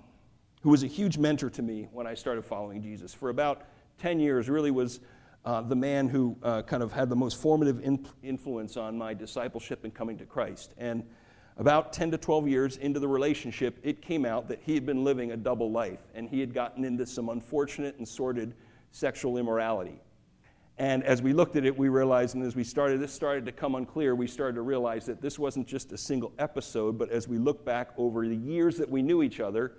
who 0.62 0.70
was 0.70 0.82
a 0.82 0.88
huge 0.88 1.16
mentor 1.16 1.48
to 1.50 1.62
me 1.62 1.88
when 1.92 2.06
I 2.06 2.14
started 2.14 2.44
following 2.44 2.82
Jesus. 2.82 3.14
For 3.14 3.30
about 3.30 3.62
10 3.98 4.18
years, 4.18 4.48
really 4.48 4.70
was 4.70 5.00
uh, 5.44 5.62
the 5.62 5.76
man 5.76 6.08
who 6.08 6.36
uh, 6.42 6.62
kind 6.62 6.82
of 6.82 6.92
had 6.92 7.08
the 7.08 7.16
most 7.16 7.40
formative 7.40 7.80
in- 7.82 8.06
influence 8.22 8.76
on 8.76 8.98
my 8.98 9.14
discipleship 9.14 9.84
and 9.84 9.94
coming 9.94 10.18
to 10.18 10.26
Christ. 10.26 10.74
And 10.76 11.04
about 11.56 11.92
10 11.92 12.10
to 12.10 12.18
12 12.18 12.48
years 12.48 12.76
into 12.78 13.00
the 13.00 13.08
relationship, 13.08 13.78
it 13.82 14.02
came 14.02 14.26
out 14.26 14.48
that 14.48 14.60
he 14.62 14.74
had 14.74 14.84
been 14.84 15.04
living 15.04 15.32
a 15.32 15.36
double 15.36 15.70
life 15.70 16.00
and 16.14 16.28
he 16.28 16.40
had 16.40 16.52
gotten 16.52 16.84
into 16.84 17.06
some 17.06 17.28
unfortunate 17.28 17.96
and 17.98 18.06
sordid 18.06 18.54
sexual 18.90 19.38
immorality. 19.38 20.00
And 20.78 21.04
as 21.04 21.20
we 21.20 21.34
looked 21.34 21.56
at 21.56 21.66
it, 21.66 21.76
we 21.76 21.90
realized, 21.90 22.34
and 22.36 22.44
as 22.44 22.56
we 22.56 22.64
started, 22.64 23.00
this 23.00 23.12
started 23.12 23.44
to 23.44 23.52
come 23.52 23.74
unclear, 23.74 24.14
we 24.14 24.26
started 24.26 24.54
to 24.54 24.62
realize 24.62 25.04
that 25.06 25.20
this 25.20 25.38
wasn't 25.38 25.66
just 25.66 25.92
a 25.92 25.98
single 25.98 26.32
episode, 26.38 26.96
but 26.96 27.10
as 27.10 27.28
we 27.28 27.36
look 27.36 27.66
back 27.66 27.90
over 27.98 28.26
the 28.26 28.34
years 28.34 28.78
that 28.78 28.88
we 28.88 29.02
knew 29.02 29.22
each 29.22 29.40
other, 29.40 29.72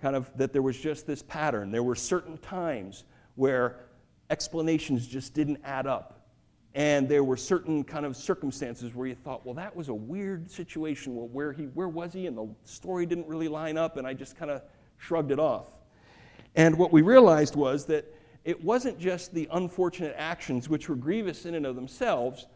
kind 0.00 0.16
of 0.16 0.30
that 0.36 0.52
there 0.52 0.62
was 0.62 0.78
just 0.78 1.06
this 1.06 1.22
pattern. 1.22 1.70
There 1.70 1.82
were 1.82 1.94
certain 1.94 2.38
times 2.38 3.04
where 3.34 3.80
explanations 4.30 5.06
just 5.06 5.34
didn't 5.34 5.60
add 5.62 5.86
up. 5.86 6.20
And 6.74 7.08
there 7.08 7.22
were 7.22 7.36
certain 7.36 7.84
kind 7.84 8.04
of 8.04 8.16
circumstances 8.16 8.94
where 8.94 9.06
you 9.06 9.14
thought, 9.14 9.44
well, 9.44 9.54
that 9.54 9.76
was 9.76 9.88
a 9.88 9.94
weird 9.94 10.50
situation. 10.50 11.14
Well, 11.14 11.28
where, 11.28 11.52
he, 11.52 11.64
where 11.64 11.88
was 11.88 12.12
he? 12.12 12.26
And 12.26 12.36
the 12.36 12.48
story 12.64 13.06
didn't 13.06 13.28
really 13.28 13.46
line 13.46 13.76
up, 13.76 13.96
and 13.96 14.06
I 14.06 14.12
just 14.12 14.36
kind 14.36 14.50
of 14.50 14.62
shrugged 14.96 15.30
it 15.30 15.38
off. 15.38 15.68
And 16.56 16.76
what 16.76 16.92
we 16.92 17.02
realized 17.02 17.54
was 17.54 17.84
that 17.86 18.12
it 18.44 18.62
wasn't 18.62 18.98
just 18.98 19.32
the 19.32 19.48
unfortunate 19.52 20.14
actions, 20.18 20.68
which 20.68 20.88
were 20.88 20.96
grievous 20.96 21.46
in 21.46 21.54
and 21.54 21.64
of 21.64 21.76
themselves, 21.76 22.46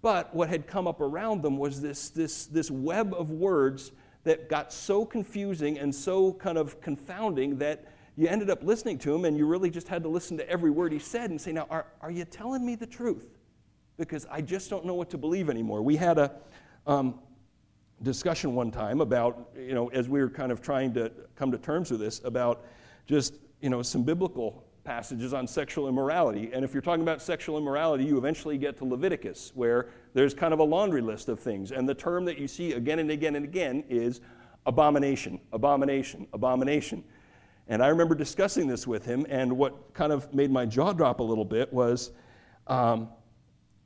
but 0.00 0.34
what 0.34 0.48
had 0.48 0.66
come 0.66 0.86
up 0.86 1.00
around 1.00 1.42
them 1.42 1.58
was 1.58 1.80
this, 1.80 2.10
this, 2.10 2.46
this 2.46 2.70
web 2.70 3.14
of 3.14 3.30
words 3.30 3.92
that 4.24 4.48
got 4.48 4.72
so 4.72 5.04
confusing 5.04 5.78
and 5.78 5.94
so 5.94 6.32
kind 6.32 6.56
of 6.56 6.80
confounding 6.80 7.58
that 7.58 7.86
you 8.16 8.28
ended 8.28 8.48
up 8.48 8.62
listening 8.62 8.98
to 8.98 9.14
him 9.14 9.24
and 9.24 9.36
you 9.36 9.46
really 9.46 9.70
just 9.70 9.88
had 9.88 10.02
to 10.02 10.08
listen 10.08 10.36
to 10.38 10.48
every 10.48 10.70
word 10.70 10.92
he 10.92 10.98
said 10.98 11.30
and 11.30 11.40
say, 11.40 11.52
Now, 11.52 11.66
are, 11.68 11.86
are 12.00 12.10
you 12.10 12.24
telling 12.24 12.64
me 12.64 12.74
the 12.74 12.86
truth? 12.86 13.38
Because 13.96 14.26
I 14.30 14.40
just 14.40 14.70
don't 14.70 14.84
know 14.84 14.94
what 14.94 15.10
to 15.10 15.18
believe 15.18 15.50
anymore. 15.50 15.82
We 15.82 15.96
had 15.96 16.18
a 16.18 16.32
um, 16.86 17.18
discussion 18.02 18.54
one 18.54 18.70
time 18.70 19.00
about, 19.00 19.50
you 19.56 19.74
know, 19.74 19.88
as 19.88 20.08
we 20.08 20.20
were 20.20 20.30
kind 20.30 20.52
of 20.52 20.62
trying 20.62 20.94
to 20.94 21.12
come 21.36 21.50
to 21.52 21.58
terms 21.58 21.90
with 21.90 22.00
this, 22.00 22.20
about 22.24 22.64
just, 23.06 23.34
you 23.60 23.68
know, 23.68 23.82
some 23.82 24.02
biblical 24.02 24.64
passages 24.84 25.32
on 25.32 25.46
sexual 25.46 25.88
immorality. 25.88 26.50
And 26.52 26.64
if 26.64 26.72
you're 26.72 26.82
talking 26.82 27.02
about 27.02 27.22
sexual 27.22 27.58
immorality, 27.58 28.04
you 28.04 28.18
eventually 28.18 28.58
get 28.58 28.76
to 28.78 28.84
Leviticus, 28.84 29.52
where 29.54 29.88
there's 30.12 30.34
kind 30.34 30.52
of 30.52 30.60
a 30.60 30.64
laundry 30.64 31.00
list 31.00 31.28
of 31.28 31.40
things. 31.40 31.72
And 31.72 31.88
the 31.88 31.94
term 31.94 32.24
that 32.26 32.38
you 32.38 32.46
see 32.46 32.72
again 32.72 32.98
and 32.98 33.10
again 33.10 33.36
and 33.36 33.44
again 33.44 33.84
is 33.88 34.20
abomination, 34.66 35.40
abomination, 35.52 36.26
abomination. 36.32 37.02
And 37.66 37.82
I 37.82 37.88
remember 37.88 38.14
discussing 38.14 38.66
this 38.66 38.86
with 38.86 39.06
him, 39.06 39.26
and 39.30 39.56
what 39.56 39.94
kind 39.94 40.12
of 40.12 40.32
made 40.34 40.50
my 40.50 40.66
jaw 40.66 40.92
drop 40.92 41.20
a 41.20 41.22
little 41.22 41.46
bit 41.46 41.72
was 41.72 42.12
um, 42.66 43.08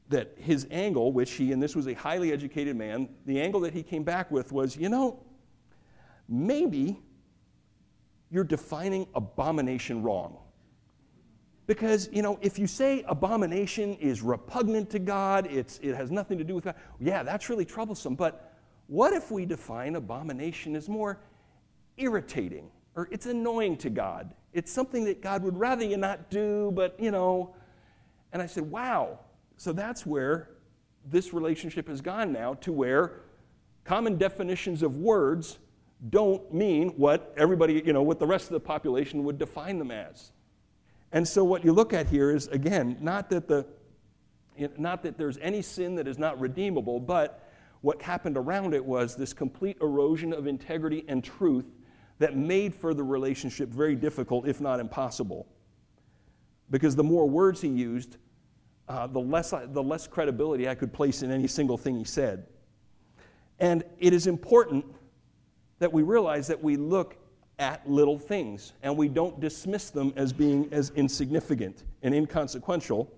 that 0.08 0.34
his 0.36 0.66
angle, 0.70 1.12
which 1.12 1.32
he, 1.32 1.52
and 1.52 1.62
this 1.62 1.76
was 1.76 1.86
a 1.86 1.94
highly 1.94 2.32
educated 2.32 2.76
man, 2.76 3.08
the 3.24 3.40
angle 3.40 3.60
that 3.60 3.72
he 3.72 3.84
came 3.84 4.02
back 4.02 4.30
with 4.32 4.50
was, 4.50 4.76
you 4.76 4.88
know, 4.88 5.22
maybe 6.28 7.00
you're 8.30 8.44
defining 8.44 9.06
abomination 9.14 10.02
wrong. 10.02 10.38
Because, 11.68 12.08
you 12.10 12.22
know, 12.22 12.38
if 12.40 12.58
you 12.58 12.66
say 12.66 13.04
abomination 13.06 13.92
is 13.96 14.22
repugnant 14.22 14.88
to 14.88 14.98
God, 14.98 15.46
it's, 15.50 15.78
it 15.82 15.94
has 15.94 16.10
nothing 16.10 16.38
to 16.38 16.44
do 16.44 16.54
with 16.54 16.64
God, 16.64 16.74
yeah, 16.98 17.22
that's 17.22 17.50
really 17.50 17.66
troublesome. 17.66 18.14
But 18.14 18.54
what 18.86 19.12
if 19.12 19.30
we 19.30 19.44
define 19.44 19.94
abomination 19.94 20.74
as 20.74 20.88
more 20.88 21.20
irritating 21.98 22.70
or 22.96 23.06
it's 23.12 23.26
annoying 23.26 23.76
to 23.76 23.90
God? 23.90 24.32
It's 24.54 24.72
something 24.72 25.04
that 25.04 25.20
God 25.20 25.42
would 25.42 25.58
rather 25.58 25.84
you 25.84 25.98
not 25.98 26.30
do, 26.30 26.72
but, 26.74 26.98
you 26.98 27.10
know. 27.10 27.54
And 28.32 28.40
I 28.40 28.46
said, 28.46 28.68
wow. 28.70 29.20
So 29.58 29.74
that's 29.74 30.06
where 30.06 30.48
this 31.04 31.34
relationship 31.34 31.86
has 31.88 32.00
gone 32.00 32.32
now 32.32 32.54
to 32.54 32.72
where 32.72 33.20
common 33.84 34.16
definitions 34.16 34.82
of 34.82 34.96
words 34.96 35.58
don't 36.08 36.50
mean 36.54 36.88
what 36.96 37.34
everybody, 37.36 37.82
you 37.84 37.92
know, 37.92 38.02
what 38.02 38.18
the 38.18 38.26
rest 38.26 38.46
of 38.46 38.52
the 38.52 38.60
population 38.60 39.22
would 39.24 39.36
define 39.36 39.78
them 39.78 39.90
as. 39.90 40.32
And 41.12 41.26
so 41.26 41.44
what 41.44 41.64
you 41.64 41.72
look 41.72 41.92
at 41.92 42.08
here 42.08 42.30
is 42.30 42.48
again, 42.48 42.96
not 43.00 43.30
that 43.30 43.48
the 43.48 43.66
not 44.76 45.04
that 45.04 45.16
there's 45.16 45.38
any 45.38 45.62
sin 45.62 45.94
that 45.96 46.08
is 46.08 46.18
not 46.18 46.40
redeemable, 46.40 46.98
but 46.98 47.48
what 47.80 48.02
happened 48.02 48.36
around 48.36 48.74
it 48.74 48.84
was 48.84 49.14
this 49.14 49.32
complete 49.32 49.76
erosion 49.80 50.32
of 50.32 50.46
integrity 50.46 51.04
and 51.06 51.22
truth 51.22 51.66
that 52.18 52.36
made 52.36 52.74
for 52.74 52.92
the 52.92 53.04
relationship 53.04 53.68
very 53.68 53.94
difficult, 53.94 54.48
if 54.48 54.60
not 54.60 54.80
impossible. 54.80 55.46
Because 56.70 56.96
the 56.96 57.04
more 57.04 57.28
words 57.28 57.60
he 57.60 57.68
used, 57.68 58.16
uh, 58.88 59.06
the, 59.06 59.20
less 59.20 59.52
I, 59.52 59.66
the 59.66 59.82
less 59.82 60.08
credibility 60.08 60.68
I 60.68 60.74
could 60.74 60.92
place 60.92 61.22
in 61.22 61.30
any 61.30 61.46
single 61.46 61.78
thing 61.78 61.96
he 61.96 62.04
said. 62.04 62.46
And 63.60 63.84
it 63.98 64.12
is 64.12 64.26
important 64.26 64.84
that 65.78 65.92
we 65.92 66.02
realize 66.02 66.48
that 66.48 66.62
we 66.62 66.76
look 66.76 67.16
at 67.58 67.88
little 67.88 68.18
things 68.18 68.72
and 68.82 68.96
we 68.96 69.08
don't 69.08 69.40
dismiss 69.40 69.90
them 69.90 70.12
as 70.16 70.32
being 70.32 70.68
as 70.72 70.90
insignificant 70.94 71.84
and 72.02 72.14
inconsequential 72.14 73.10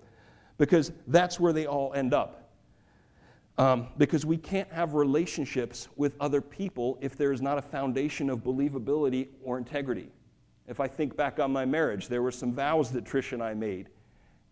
because 0.57 0.91
that's 1.07 1.39
where 1.39 1.53
they 1.53 1.65
all 1.65 1.93
end 1.93 2.13
up. 2.13 2.49
Um, 3.57 3.87
because 3.97 4.25
we 4.25 4.37
can't 4.37 4.71
have 4.71 4.93
relationships 4.93 5.87
with 5.95 6.15
other 6.19 6.41
people 6.41 6.97
if 7.01 7.15
there 7.15 7.31
is 7.31 7.41
not 7.41 7.57
a 7.57 7.61
foundation 7.61 8.29
of 8.29 8.39
believability 8.39 9.27
or 9.43 9.57
integrity. 9.57 10.09
If 10.67 10.79
I 10.79 10.87
think 10.87 11.17
back 11.17 11.39
on 11.39 11.51
my 11.51 11.65
marriage, 11.65 12.07
there 12.07 12.21
were 12.21 12.31
some 12.31 12.53
vows 12.53 12.91
that 12.91 13.03
Trish 13.03 13.33
and 13.33 13.43
I 13.43 13.53
made, 13.53 13.89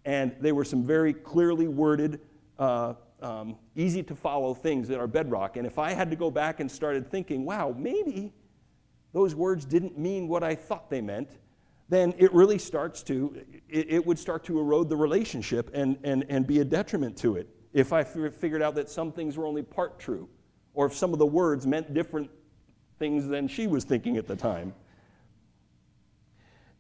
and 0.06 0.36
they 0.42 0.52
were 0.52 0.66
some 0.66 0.84
very 0.84 1.14
clearly 1.14 1.68
worded, 1.68 2.20
uh, 2.58 2.96
um, 3.22 3.56
easy 3.76 4.04
to 4.04 4.16
follow 4.16 4.54
things 4.54 4.88
that 4.90 5.00
are 5.00 5.08
bedrock. 5.08 5.58
And 5.58 5.66
if 5.66 5.80
I 5.80 5.94
had 5.94 6.10
to 6.10 6.16
go 6.16 6.30
back 6.30 6.60
and 6.60 6.70
started 6.70 7.10
thinking, 7.10 7.46
wow, 7.46 7.74
maybe 7.78 8.34
those 9.14 9.36
words 9.36 9.66
didn't 9.66 9.98
mean 9.98 10.28
what 10.28 10.44
I 10.44 10.56
thought 10.56 10.90
they 10.90 11.02
meant, 11.02 11.30
then 11.90 12.14
it 12.18 12.32
really 12.34 12.60
starts 12.60 13.02
to, 13.04 13.36
it, 13.68 13.88
it 13.90 14.06
would 14.06 14.20
start 14.20 14.44
to 14.46 14.60
erode 14.60 14.90
the 14.90 14.96
relationship 14.96 15.72
and, 15.74 15.98
and, 16.04 16.26
and 16.30 16.46
be 16.46 16.60
a 16.60 16.66
detriment 16.66 17.18
to 17.18 17.36
it. 17.36 17.50
If 17.74 17.92
I 17.94 18.02
f- 18.02 18.34
figured 18.36 18.62
out 18.62 18.76
that 18.76 18.90
some 18.90 19.12
things 19.12 19.38
were 19.38 19.48
only 19.48 19.64
part 19.64 20.00
true, 20.00 20.30
or 20.74 20.86
if 20.86 20.96
some 20.96 21.14
of 21.14 21.20
the 21.20 21.26
words 21.26 21.66
meant 21.66 21.94
different 21.94 22.30
things 23.00 23.28
than 23.28 23.48
she 23.48 23.66
was 23.66 23.84
thinking 23.84 24.18
at 24.18 24.28
the 24.28 24.36
time. 24.36 24.74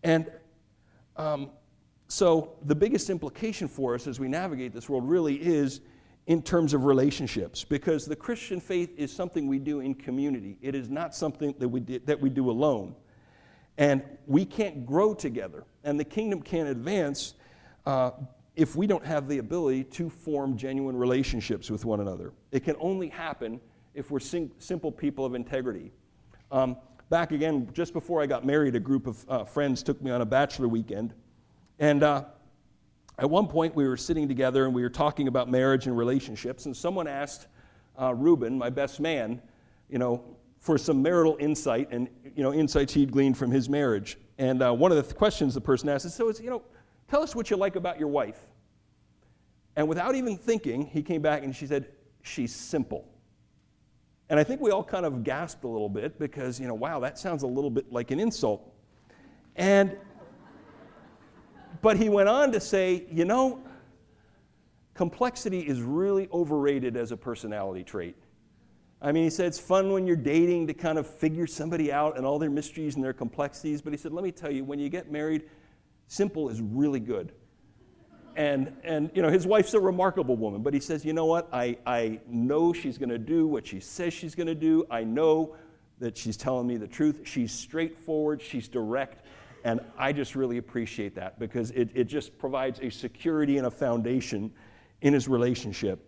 And 0.03 0.31
um, 1.17 1.49
so 2.07 2.55
the 2.63 2.75
biggest 2.75 3.09
implication 3.09 3.67
for 3.67 3.95
us 3.95 4.07
as 4.07 4.19
we 4.19 4.27
navigate 4.27 4.73
this 4.73 4.87
world 4.87 5.09
really 5.09 5.35
is 5.35 5.81
in 6.29 6.43
terms 6.43 6.75
of 6.75 6.85
relationships 6.85 7.63
because 7.63 8.05
the 8.05 8.15
Christian 8.15 8.61
faith 8.61 8.93
is 8.97 9.11
something 9.11 9.47
we 9.47 9.57
do 9.57 9.79
in 9.79 9.95
community. 9.95 10.59
It 10.61 10.75
is 10.75 10.87
not 10.87 11.15
something 11.15 11.55
that 11.57 11.67
we, 11.67 11.79
did, 11.79 12.05
that 12.05 12.21
we 12.21 12.29
do 12.29 12.51
alone. 12.51 12.95
And 13.79 14.03
we 14.27 14.45
can't 14.45 14.85
grow 14.85 15.15
together, 15.15 15.63
and 15.83 15.99
the 15.99 16.03
kingdom 16.03 16.43
can't 16.43 16.69
advance 16.69 17.33
uh, 17.87 18.11
if 18.55 18.75
we 18.75 18.85
don't 18.85 19.03
have 19.03 19.27
the 19.27 19.39
ability 19.39 19.85
to 19.85 20.07
form 20.07 20.55
genuine 20.55 20.95
relationships 20.95 21.71
with 21.71 21.83
one 21.83 21.99
another. 21.99 22.31
It 22.51 22.63
can 22.63 22.75
only 22.79 23.07
happen 23.07 23.59
if 23.95 24.11
we're 24.11 24.19
sim- 24.19 24.51
simple 24.59 24.91
people 24.91 25.25
of 25.25 25.33
integrity. 25.33 25.91
Um, 26.51 26.77
back 27.09 27.31
again, 27.31 27.69
just 27.73 27.91
before 27.91 28.21
I 28.21 28.27
got 28.27 28.45
married, 28.45 28.75
a 28.75 28.79
group 28.79 29.07
of 29.07 29.25
uh, 29.27 29.45
friends 29.45 29.81
took 29.81 29.99
me 29.99 30.11
on 30.11 30.21
a 30.21 30.27
bachelor 30.27 30.67
weekend. 30.67 31.15
And 31.79 32.03
uh, 32.03 32.25
at 33.19 33.29
one 33.29 33.47
point, 33.47 33.75
we 33.75 33.85
were 33.85 33.97
sitting 33.97 34.27
together 34.29 34.65
and 34.65 34.73
we 34.73 34.81
were 34.81 34.89
talking 34.89 35.27
about 35.27 35.49
marriage 35.49 35.87
and 35.87 35.97
relationships, 35.97 36.65
and 36.65 36.75
someone 36.75 37.05
asked 37.05 37.47
uh, 38.01 38.13
Reuben, 38.13 38.57
my 38.57 38.69
best 38.69 39.01
man, 39.01 39.41
you 39.89 39.99
know, 39.99 40.23
for 40.59 40.77
some 40.77 41.01
marital 41.01 41.35
insight 41.39 41.87
and 41.91 42.09
you 42.35 42.43
know 42.43 42.53
insights 42.53 42.93
he'd 42.93 43.11
gleaned 43.11 43.37
from 43.37 43.51
his 43.51 43.69
marriage. 43.69 44.17
And 44.37 44.61
uh, 44.61 44.73
one 44.73 44.91
of 44.91 44.97
the 44.97 45.03
th- 45.03 45.15
questions 45.15 45.53
the 45.53 45.61
person 45.61 45.89
asked 45.89 46.05
is, 46.05 46.13
"So, 46.13 46.29
it's, 46.29 46.39
you 46.39 46.49
know, 46.49 46.63
tell 47.09 47.21
us 47.21 47.35
what 47.35 47.49
you 47.49 47.57
like 47.57 47.75
about 47.75 47.99
your 47.99 48.07
wife." 48.07 48.39
And 49.75 49.87
without 49.87 50.15
even 50.15 50.37
thinking, 50.37 50.85
he 50.85 51.01
came 51.01 51.21
back 51.21 51.43
and 51.43 51.53
she 51.53 51.67
said, 51.67 51.89
"She's 52.21 52.55
simple." 52.55 53.05
And 54.29 54.39
I 54.39 54.43
think 54.43 54.61
we 54.61 54.71
all 54.71 54.83
kind 54.83 55.05
of 55.05 55.23
gasped 55.23 55.63
a 55.65 55.67
little 55.67 55.89
bit 55.89 56.19
because 56.19 56.59
you 56.59 56.67
know, 56.67 56.75
wow, 56.75 56.99
that 56.99 57.17
sounds 57.17 57.43
a 57.43 57.47
little 57.47 57.71
bit 57.71 57.91
like 57.91 58.11
an 58.11 58.19
insult. 58.19 58.73
And 59.55 59.97
but 61.81 61.97
he 61.97 62.09
went 62.09 62.29
on 62.29 62.51
to 62.51 62.59
say, 62.59 63.05
you 63.11 63.25
know, 63.25 63.61
complexity 64.93 65.61
is 65.61 65.81
really 65.81 66.27
overrated 66.33 66.97
as 66.97 67.11
a 67.11 67.17
personality 67.17 67.83
trait. 67.83 68.15
I 69.01 69.13
mean, 69.13 69.23
he 69.23 69.29
said 69.29 69.45
it's 69.45 69.59
fun 69.59 69.93
when 69.93 70.05
you're 70.05 70.17
dating 70.17 70.67
to 70.67 70.73
kind 70.73 70.97
of 70.97 71.07
figure 71.07 71.47
somebody 71.47 71.91
out 71.91 72.17
and 72.17 72.25
all 72.25 72.37
their 72.37 72.49
mysteries 72.49 72.95
and 72.95 73.03
their 73.03 73.13
complexities. 73.13 73.81
But 73.81 73.93
he 73.93 73.97
said, 73.97 74.11
let 74.11 74.23
me 74.23 74.31
tell 74.31 74.51
you, 74.51 74.65
when 74.65 74.77
you 74.77 74.89
get 74.89 75.09
married, 75.09 75.43
simple 76.07 76.49
is 76.49 76.61
really 76.61 76.99
good. 76.99 77.31
And, 78.35 78.75
and 78.83 79.09
you 79.13 79.21
know, 79.21 79.29
his 79.29 79.47
wife's 79.47 79.73
a 79.73 79.79
remarkable 79.79 80.35
woman, 80.35 80.61
but 80.63 80.73
he 80.73 80.79
says, 80.79 81.05
you 81.05 81.13
know 81.13 81.25
what? 81.25 81.47
I, 81.53 81.77
I 81.85 82.19
know 82.27 82.73
she's 82.73 82.97
going 82.97 83.09
to 83.09 83.17
do 83.17 83.47
what 83.47 83.65
she 83.65 83.79
says 83.79 84.13
she's 84.13 84.35
going 84.35 84.47
to 84.47 84.55
do. 84.55 84.85
I 84.91 85.03
know 85.03 85.55
that 85.99 86.17
she's 86.17 86.37
telling 86.37 86.67
me 86.67 86.77
the 86.77 86.87
truth. 86.87 87.21
She's 87.25 87.51
straightforward, 87.51 88.41
she's 88.41 88.67
direct, 88.67 89.25
and 89.63 89.81
I 89.97 90.13
just 90.13 90.35
really 90.35 90.57
appreciate 90.57 91.15
that 91.15 91.39
because 91.39 91.71
it, 91.71 91.89
it 91.93 92.05
just 92.05 92.37
provides 92.37 92.79
a 92.81 92.89
security 92.89 93.57
and 93.57 93.67
a 93.67 93.71
foundation 93.71 94.51
in 95.01 95.13
his 95.13 95.27
relationship. 95.27 96.05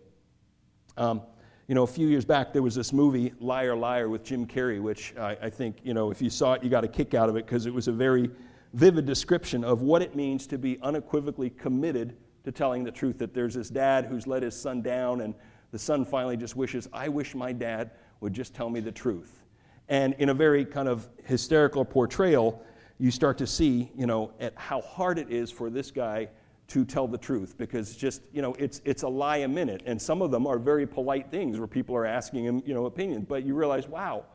Um, 0.96 1.22
you 1.68 1.74
know, 1.74 1.84
a 1.84 1.86
few 1.86 2.08
years 2.08 2.24
back, 2.24 2.52
there 2.52 2.62
was 2.62 2.74
this 2.74 2.92
movie, 2.92 3.32
Liar, 3.40 3.76
Liar, 3.76 4.08
with 4.08 4.24
Jim 4.24 4.46
Carrey, 4.46 4.80
which 4.80 5.14
I, 5.16 5.36
I 5.42 5.50
think, 5.50 5.78
you 5.82 5.94
know, 5.94 6.10
if 6.10 6.20
you 6.20 6.28
saw 6.28 6.54
it, 6.54 6.62
you 6.62 6.68
got 6.68 6.84
a 6.84 6.88
kick 6.88 7.14
out 7.14 7.28
of 7.28 7.36
it 7.36 7.46
because 7.46 7.66
it 7.66 7.72
was 7.72 7.88
a 7.88 7.92
very 7.92 8.30
vivid 8.74 9.06
description 9.06 9.64
of 9.64 9.82
what 9.82 10.02
it 10.02 10.16
means 10.16 10.46
to 10.48 10.58
be 10.58 10.78
unequivocally 10.82 11.50
committed 11.50 12.16
to 12.44 12.52
telling 12.52 12.84
the 12.84 12.90
truth. 12.90 13.18
That 13.18 13.32
there's 13.32 13.54
this 13.54 13.70
dad 13.70 14.06
who's 14.06 14.26
let 14.26 14.42
his 14.42 14.58
son 14.58 14.82
down, 14.82 15.20
and 15.20 15.34
the 15.70 15.78
son 15.78 16.04
finally 16.04 16.36
just 16.36 16.56
wishes, 16.56 16.88
I 16.92 17.08
wish 17.08 17.34
my 17.34 17.52
dad 17.52 17.92
would 18.20 18.32
just 18.32 18.54
tell 18.54 18.68
me 18.68 18.80
the 18.80 18.92
truth. 18.92 19.42
And 19.88 20.14
in 20.18 20.28
a 20.28 20.34
very 20.34 20.64
kind 20.64 20.88
of 20.88 21.08
hysterical 21.24 21.84
portrayal, 21.84 22.62
you 23.02 23.10
start 23.10 23.36
to 23.36 23.48
see, 23.48 23.90
you 23.96 24.06
know, 24.06 24.30
at 24.38 24.56
how 24.56 24.80
hard 24.80 25.18
it 25.18 25.28
is 25.28 25.50
for 25.50 25.70
this 25.70 25.90
guy 25.90 26.28
to 26.68 26.84
tell 26.84 27.08
the 27.08 27.18
truth 27.18 27.58
because 27.58 27.96
just, 27.96 28.22
you 28.32 28.40
know, 28.40 28.54
it's, 28.60 28.80
it's 28.84 29.02
a 29.02 29.08
lie 29.08 29.38
a 29.38 29.48
minute. 29.48 29.82
And 29.86 30.00
some 30.00 30.22
of 30.22 30.30
them 30.30 30.46
are 30.46 30.56
very 30.56 30.86
polite 30.86 31.28
things 31.28 31.58
where 31.58 31.66
people 31.66 31.96
are 31.96 32.06
asking 32.06 32.44
him, 32.44 32.62
you 32.64 32.74
know, 32.74 32.86
opinions. 32.86 33.26
But 33.28 33.44
you 33.44 33.56
realize, 33.56 33.88
wow, 33.88 34.26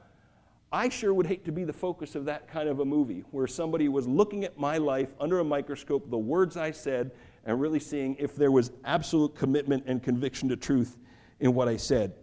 I 0.69 0.89
sure 0.89 1.13
would 1.13 1.27
hate 1.27 1.45
to 1.45 1.51
be 1.53 1.63
the 1.63 1.71
focus 1.71 2.13
of 2.13 2.25
that 2.25 2.49
kind 2.49 2.67
of 2.67 2.81
a 2.81 2.85
movie 2.85 3.23
where 3.31 3.47
somebody 3.47 3.87
was 3.87 4.05
looking 4.05 4.43
at 4.43 4.59
my 4.59 4.77
life 4.77 5.13
under 5.17 5.39
a 5.39 5.45
microscope, 5.45 6.09
the 6.09 6.17
words 6.17 6.57
I 6.57 6.71
said, 6.71 7.11
and 7.45 7.61
really 7.61 7.79
seeing 7.79 8.17
if 8.19 8.35
there 8.35 8.51
was 8.51 8.71
absolute 8.83 9.33
commitment 9.33 9.85
and 9.87 10.03
conviction 10.03 10.49
to 10.49 10.57
truth 10.57 10.97
in 11.39 11.53
what 11.53 11.69
I 11.69 11.77
said. 11.77 12.15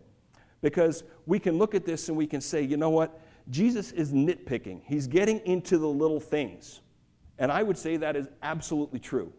Because 0.61 1.05
we 1.25 1.39
can 1.39 1.57
look 1.57 1.75
at 1.75 1.87
this 1.87 2.11
and 2.11 2.19
we 2.19 2.27
can 2.27 2.43
say, 2.43 2.61
you 2.61 2.77
know 2.77 2.91
what? 2.91 3.19
Jesus 3.51 3.93
is 3.93 4.13
nitpicking. 4.13 4.81
He's 4.85 5.07
getting 5.07 5.41
into 5.41 5.79
the 5.79 5.89
little 5.89 6.21
things. 6.21 6.81
And 7.39 7.51
I 7.53 7.63
would 7.63 7.77
say 7.77 7.97
that 7.97 8.17
is 8.17 8.29
absolutely 8.43 9.01
true. 9.01 9.33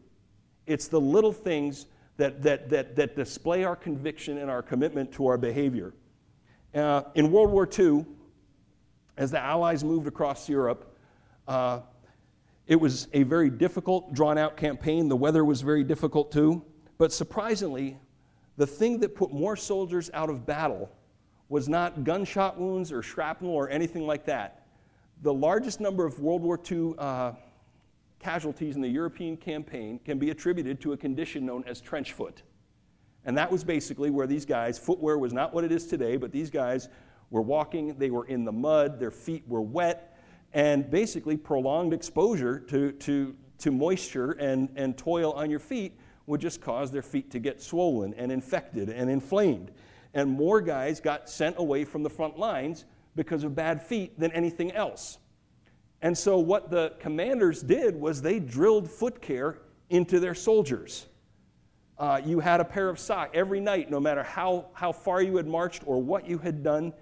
It's 0.67 0.87
the 0.87 0.99
little 0.99 1.31
things 1.31 1.87
that, 2.17 2.41
that, 2.43 2.69
that, 2.69 2.95
that 2.95 3.15
display 3.15 3.63
our 3.63 3.75
conviction 3.75 4.37
and 4.37 4.49
our 4.49 4.61
commitment 4.61 5.11
to 5.13 5.27
our 5.27 5.37
behavior. 5.37 5.93
Uh, 6.73 7.03
in 7.15 7.31
World 7.31 7.51
War 7.51 7.67
II, 7.77 8.05
as 9.17 9.31
the 9.31 9.39
Allies 9.39 9.83
moved 9.83 10.07
across 10.07 10.49
Europe, 10.49 10.97
uh, 11.47 11.81
it 12.67 12.75
was 12.75 13.07
a 13.13 13.23
very 13.23 13.49
difficult, 13.49 14.13
drawn 14.13 14.37
out 14.37 14.57
campaign. 14.57 15.07
The 15.07 15.15
weather 15.15 15.45
was 15.45 15.61
very 15.61 15.83
difficult 15.83 16.31
too. 16.31 16.63
But 16.97 17.13
surprisingly, 17.13 17.97
the 18.57 18.67
thing 18.67 18.99
that 19.01 19.15
put 19.15 19.31
more 19.31 19.55
soldiers 19.55 20.09
out 20.13 20.29
of 20.29 20.45
battle 20.45 20.89
was 21.49 21.69
not 21.69 22.03
gunshot 22.03 22.59
wounds 22.59 22.91
or 22.91 23.01
shrapnel 23.01 23.51
or 23.51 23.69
anything 23.69 24.07
like 24.07 24.25
that. 24.25 24.65
The 25.21 25.33
largest 25.33 25.79
number 25.79 26.05
of 26.05 26.19
World 26.19 26.41
War 26.41 26.59
II 26.69 26.93
uh, 26.97 27.33
casualties 28.19 28.75
in 28.75 28.81
the 28.81 28.89
European 28.89 29.37
campaign 29.37 29.99
can 30.03 30.17
be 30.17 30.31
attributed 30.31 30.81
to 30.81 30.93
a 30.93 30.97
condition 30.97 31.45
known 31.45 31.63
as 31.67 31.79
trench 31.81 32.13
foot. 32.13 32.41
And 33.25 33.37
that 33.37 33.51
was 33.51 33.63
basically 33.63 34.09
where 34.09 34.27
these 34.27 34.45
guys, 34.45 34.77
footwear 34.77 35.17
was 35.17 35.33
not 35.33 35.53
what 35.53 35.63
it 35.63 35.71
is 35.71 35.87
today, 35.87 36.17
but 36.17 36.31
these 36.31 36.49
guys 36.49 36.89
were 37.29 37.41
walking, 37.41 37.95
they 37.97 38.11
were 38.11 38.25
in 38.25 38.45
the 38.45 38.51
mud, 38.51 38.99
their 38.99 39.11
feet 39.11 39.43
were 39.47 39.61
wet, 39.61 40.17
and 40.53 40.89
basically 40.89 41.35
prolonged 41.37 41.93
exposure 41.93 42.59
to, 42.59 42.91
to, 42.93 43.35
to 43.59 43.71
moisture 43.71 44.33
and, 44.33 44.69
and 44.75 44.97
toil 44.97 45.33
on 45.33 45.49
your 45.49 45.59
feet 45.59 45.99
would 46.27 46.41
just 46.41 46.61
cause 46.61 46.91
their 46.91 47.01
feet 47.01 47.29
to 47.31 47.39
get 47.39 47.61
swollen 47.61 48.13
and 48.15 48.31
infected 48.31 48.89
and 48.89 49.09
inflamed 49.09 49.71
and 50.15 50.31
more 50.31 50.61
guys 50.61 50.99
got 50.99 51.29
sent 51.29 51.57
away 51.59 51.83
from 51.83 52.01
the 52.01 52.09
front 52.09 52.39
lines 52.39 52.85
because 53.15 53.43
of 53.43 53.53
bad 53.53 53.81
feet 53.81 54.17
than 54.17 54.31
anything 54.31 54.71
else. 54.71 55.19
And 56.01 56.17
so, 56.17 56.39
what 56.39 56.71
the 56.71 56.93
commanders 56.99 57.61
did 57.61 57.95
was 57.95 58.21
they 58.21 58.39
drilled 58.39 58.89
foot 58.89 59.21
care 59.21 59.59
into 59.89 60.19
their 60.19 60.33
soldiers. 60.33 61.05
Uh, 61.97 62.21
you 62.25 62.39
had 62.39 62.59
a 62.59 62.65
pair 62.65 62.89
of 62.89 62.99
socks 62.99 63.31
every 63.33 63.59
night, 63.59 63.89
no 63.89 63.99
matter 63.99 64.23
how, 64.23 64.67
how 64.73 64.91
far 64.91 65.21
you 65.21 65.37
had 65.37 65.47
marched 65.47 65.83
or 65.85 66.01
what 66.01 66.27
you 66.27 66.37
had 66.37 66.63
done. 66.63 66.93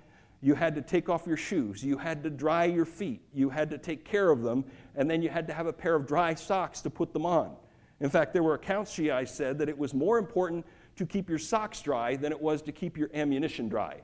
You 0.41 0.53
had 0.55 0.75
to 0.75 0.81
take 0.81 1.09
off 1.09 1.25
your 1.25 1.37
shoes. 1.37 1.83
You 1.83 1.97
had 1.97 2.21
to 2.23 2.29
dry 2.29 2.65
your 2.65 2.85
feet. 2.85 3.21
You 3.33 3.49
had 3.49 3.69
to 3.71 3.77
take 3.77 4.05
care 4.05 4.29
of 4.29 4.43
them. 4.43 4.65
And 4.95 5.09
then 5.09 5.21
you 5.21 5.29
had 5.29 5.47
to 5.47 5.53
have 5.53 5.67
a 5.67 5.73
pair 5.73 5.95
of 5.95 6.05
dry 6.05 6.35
socks 6.35 6.81
to 6.81 6.89
put 6.89 7.13
them 7.13 7.25
on. 7.25 7.55
In 8.01 8.09
fact, 8.09 8.33
there 8.33 8.43
were 8.43 8.53
accounts, 8.53 8.93
GI 8.93 9.25
said, 9.25 9.57
that 9.59 9.69
it 9.69 9.77
was 9.77 9.93
more 9.93 10.17
important 10.17 10.65
to 10.95 11.05
keep 11.05 11.29
your 11.29 11.39
socks 11.39 11.81
dry 11.81 12.15
than 12.15 12.31
it 12.31 12.41
was 12.41 12.61
to 12.63 12.71
keep 12.71 12.97
your 12.97 13.09
ammunition 13.13 13.67
dry. 13.67 14.01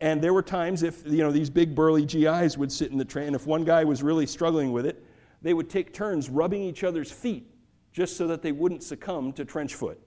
And 0.00 0.22
there 0.22 0.34
were 0.34 0.42
times 0.42 0.82
if 0.82 1.02
you 1.06 1.18
know 1.18 1.32
these 1.32 1.48
big 1.48 1.74
burly 1.74 2.04
GIs 2.04 2.58
would 2.58 2.70
sit 2.70 2.92
in 2.92 2.98
the 2.98 3.04
train, 3.04 3.34
if 3.34 3.46
one 3.46 3.64
guy 3.64 3.84
was 3.84 4.02
really 4.02 4.26
struggling 4.26 4.72
with 4.72 4.84
it, 4.84 5.02
they 5.42 5.54
would 5.54 5.70
take 5.70 5.92
turns 5.92 6.28
rubbing 6.28 6.62
each 6.62 6.84
other's 6.84 7.10
feet 7.10 7.50
just 7.92 8.16
so 8.16 8.26
that 8.26 8.42
they 8.42 8.52
wouldn't 8.52 8.82
succumb 8.82 9.32
to 9.32 9.44
trench 9.44 9.74
foot. 9.74 9.98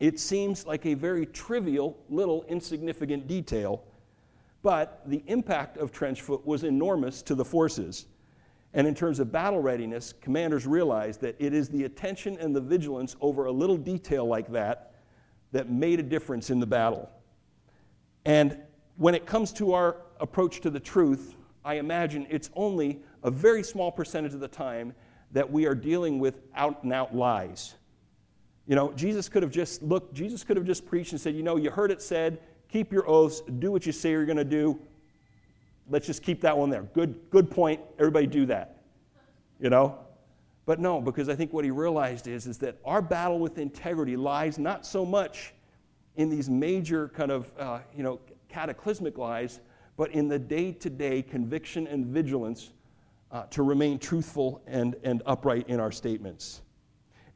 It 0.00 0.18
seems 0.18 0.66
like 0.66 0.86
a 0.86 0.94
very 0.94 1.26
trivial, 1.26 2.02
little, 2.08 2.44
insignificant 2.48 3.28
detail, 3.28 3.84
but 4.62 5.02
the 5.06 5.22
impact 5.26 5.76
of 5.76 5.92
trench 5.92 6.22
foot 6.22 6.44
was 6.44 6.64
enormous 6.64 7.22
to 7.22 7.34
the 7.34 7.44
forces. 7.44 8.06
And 8.72 8.86
in 8.86 8.94
terms 8.94 9.18
of 9.18 9.32
battle 9.32 9.60
readiness, 9.60 10.14
commanders 10.20 10.66
realize 10.66 11.16
that 11.18 11.34
it 11.38 11.52
is 11.52 11.68
the 11.68 11.84
attention 11.84 12.36
and 12.38 12.54
the 12.54 12.60
vigilance 12.60 13.16
over 13.20 13.46
a 13.46 13.52
little 13.52 13.76
detail 13.76 14.26
like 14.26 14.50
that 14.52 14.94
that 15.52 15.70
made 15.70 15.98
a 15.98 16.04
difference 16.04 16.50
in 16.50 16.60
the 16.60 16.66
battle. 16.66 17.10
And 18.24 18.58
when 18.96 19.14
it 19.14 19.26
comes 19.26 19.52
to 19.54 19.72
our 19.72 19.96
approach 20.20 20.60
to 20.60 20.70
the 20.70 20.78
truth, 20.78 21.34
I 21.64 21.74
imagine 21.74 22.26
it's 22.30 22.50
only 22.54 23.00
a 23.22 23.30
very 23.30 23.62
small 23.62 23.90
percentage 23.90 24.34
of 24.34 24.40
the 24.40 24.48
time 24.48 24.94
that 25.32 25.50
we 25.50 25.66
are 25.66 25.74
dealing 25.74 26.18
with 26.18 26.40
out 26.54 26.84
and 26.84 26.92
out 26.92 27.14
lies. 27.14 27.74
You 28.66 28.76
know, 28.76 28.92
Jesus 28.92 29.28
could 29.28 29.42
have 29.42 29.50
just 29.50 29.82
looked, 29.82 30.14
Jesus 30.14 30.44
could 30.44 30.56
have 30.56 30.66
just 30.66 30.86
preached 30.86 31.12
and 31.12 31.20
said, 31.20 31.34
you 31.34 31.42
know, 31.42 31.56
you 31.56 31.70
heard 31.70 31.90
it 31.90 32.00
said, 32.00 32.40
keep 32.68 32.92
your 32.92 33.08
oaths, 33.08 33.42
do 33.58 33.72
what 33.72 33.84
you 33.84 33.92
say 33.92 34.10
you're 34.10 34.24
going 34.24 34.36
to 34.36 34.44
do, 34.44 34.80
let's 35.90 36.06
just 36.06 36.22
keep 36.22 36.40
that 36.40 36.56
one 36.56 36.70
there. 36.70 36.82
Good, 36.94 37.30
good 37.30 37.50
point. 37.50 37.80
Everybody 37.98 38.26
do 38.26 38.46
that. 38.46 38.82
You 39.60 39.70
know? 39.70 39.98
But 40.64 40.78
no, 40.78 41.00
because 41.00 41.28
I 41.28 41.34
think 41.34 41.52
what 41.52 41.64
he 41.64 41.70
realized 41.70 42.28
is, 42.28 42.46
is 42.46 42.58
that 42.58 42.78
our 42.84 43.02
battle 43.02 43.40
with 43.40 43.58
integrity 43.58 44.16
lies 44.16 44.58
not 44.58 44.86
so 44.86 45.04
much 45.04 45.52
in 46.16 46.30
these 46.30 46.48
major 46.48 47.08
kind 47.08 47.32
of, 47.32 47.50
uh, 47.58 47.80
you 47.96 48.02
know, 48.02 48.20
cataclysmic 48.48 49.18
lies, 49.18 49.60
but 49.96 50.12
in 50.12 50.28
the 50.28 50.38
day 50.38 50.72
to 50.72 50.88
day 50.88 51.22
conviction 51.22 51.86
and 51.86 52.06
vigilance 52.06 52.70
uh, 53.32 53.44
to 53.50 53.62
remain 53.62 53.98
truthful 53.98 54.62
and, 54.66 54.96
and 55.02 55.22
upright 55.26 55.68
in 55.68 55.80
our 55.80 55.92
statements. 55.92 56.62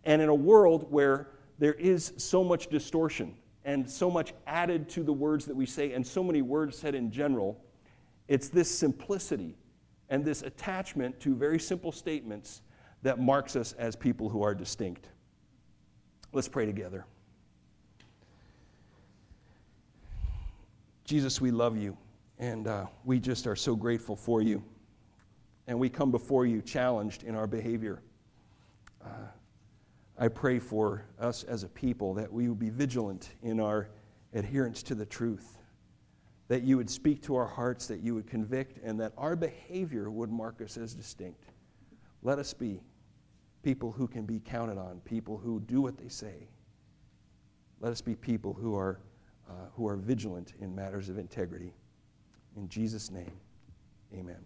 And 0.05 0.21
in 0.21 0.29
a 0.29 0.35
world 0.35 0.87
where 0.91 1.29
there 1.59 1.75
is 1.75 2.13
so 2.17 2.45
much 2.45 2.69
distortion 2.69 3.35
and 3.65 3.89
so 3.89 4.11
much 4.11 4.35
added 4.47 4.89
to 4.91 5.03
the 5.03 5.13
words 5.13 5.47
that 5.47 5.57
we 5.57 5.67
say, 5.67 5.93
and 5.93 6.07
so 6.07 6.23
many 6.23 6.43
words 6.43 6.77
said 6.77 6.95
in 6.95 7.11
general, 7.11 7.59
it's 8.29 8.49
this 8.49 8.71
simplicity 8.71 9.57
and 10.09 10.25
this 10.25 10.43
attachment 10.43 11.19
to 11.21 11.35
very 11.35 11.59
simple 11.59 11.93
statements 11.93 12.63
that 13.03 13.19
marks 13.19 13.57
us 13.57 13.73
as 13.75 13.95
people 13.95 14.29
who 14.29 14.43
are 14.43 14.55
distinct. 14.55 15.09
Let's 16.33 16.49
pray 16.49 16.67
together. 16.67 17.05
Jesus, 21.05 21.41
we 21.41 21.51
love 21.51 21.77
you, 21.77 21.97
and 22.39 22.67
uh, 22.67 22.87
we 23.05 23.21
just 23.21 23.47
are 23.47 23.57
so 23.57 23.77
grateful 23.77 24.17
for 24.17 24.41
you. 24.41 24.65
And 25.67 25.79
we 25.79 25.89
come 25.89 26.11
before 26.11 26.47
you 26.47 26.63
challenged 26.63 27.25
in 27.25 27.35
our 27.35 27.47
behavior. 27.47 28.03
Uh, 29.05 29.09
I 30.19 30.29
pray 30.29 30.59
for 30.59 31.05
us 31.19 31.43
as 31.45 31.63
a 31.63 31.69
people 31.69 32.15
that 32.15 32.33
we 32.33 32.49
will 32.49 32.55
be 32.55 32.71
vigilant 32.71 33.31
in 33.43 33.61
our 33.61 33.89
adherence 34.33 34.83
to 34.85 34.95
the 34.95 35.05
truth 35.05 35.59
that 36.49 36.63
you 36.63 36.77
would 36.77 36.91
speak 36.91 37.23
to 37.23 37.37
our 37.37 37.47
hearts, 37.47 37.87
that 37.87 38.01
you 38.01 38.15
would 38.15 38.27
convict, 38.27 38.79
and 38.85 39.01
that 39.01 39.13
our 39.17 39.35
behavior 39.35 40.11
would 40.11 40.31
mark 40.31 40.61
us 40.61 40.77
as 40.77 40.95
distinct. 40.95 41.45
Let 42.23 42.39
us 42.39 42.53
be 42.53 42.81
people 43.63 43.91
who 43.91 44.07
can 44.07 44.27
be 44.27 44.41
counted 44.41 44.79
on, 44.79 45.01
people 45.05 45.39
who 45.39 45.61
do 45.61 45.81
what 45.81 45.97
they 45.97 46.09
say. 46.09 46.49
Let 47.81 47.93
us 47.93 48.01
be 48.01 48.15
people 48.15 48.53
who 48.53 48.77
are, 48.77 49.01
uh, 49.49 49.69
who 49.75 49.89
are 49.89 49.97
vigilant 49.97 50.53
in 50.61 50.75
matters 50.75 51.09
of 51.09 51.19
integrity. 51.19 51.73
In 52.57 52.69
Jesus' 52.69 53.11
name, 53.11 53.33
amen. 54.15 54.45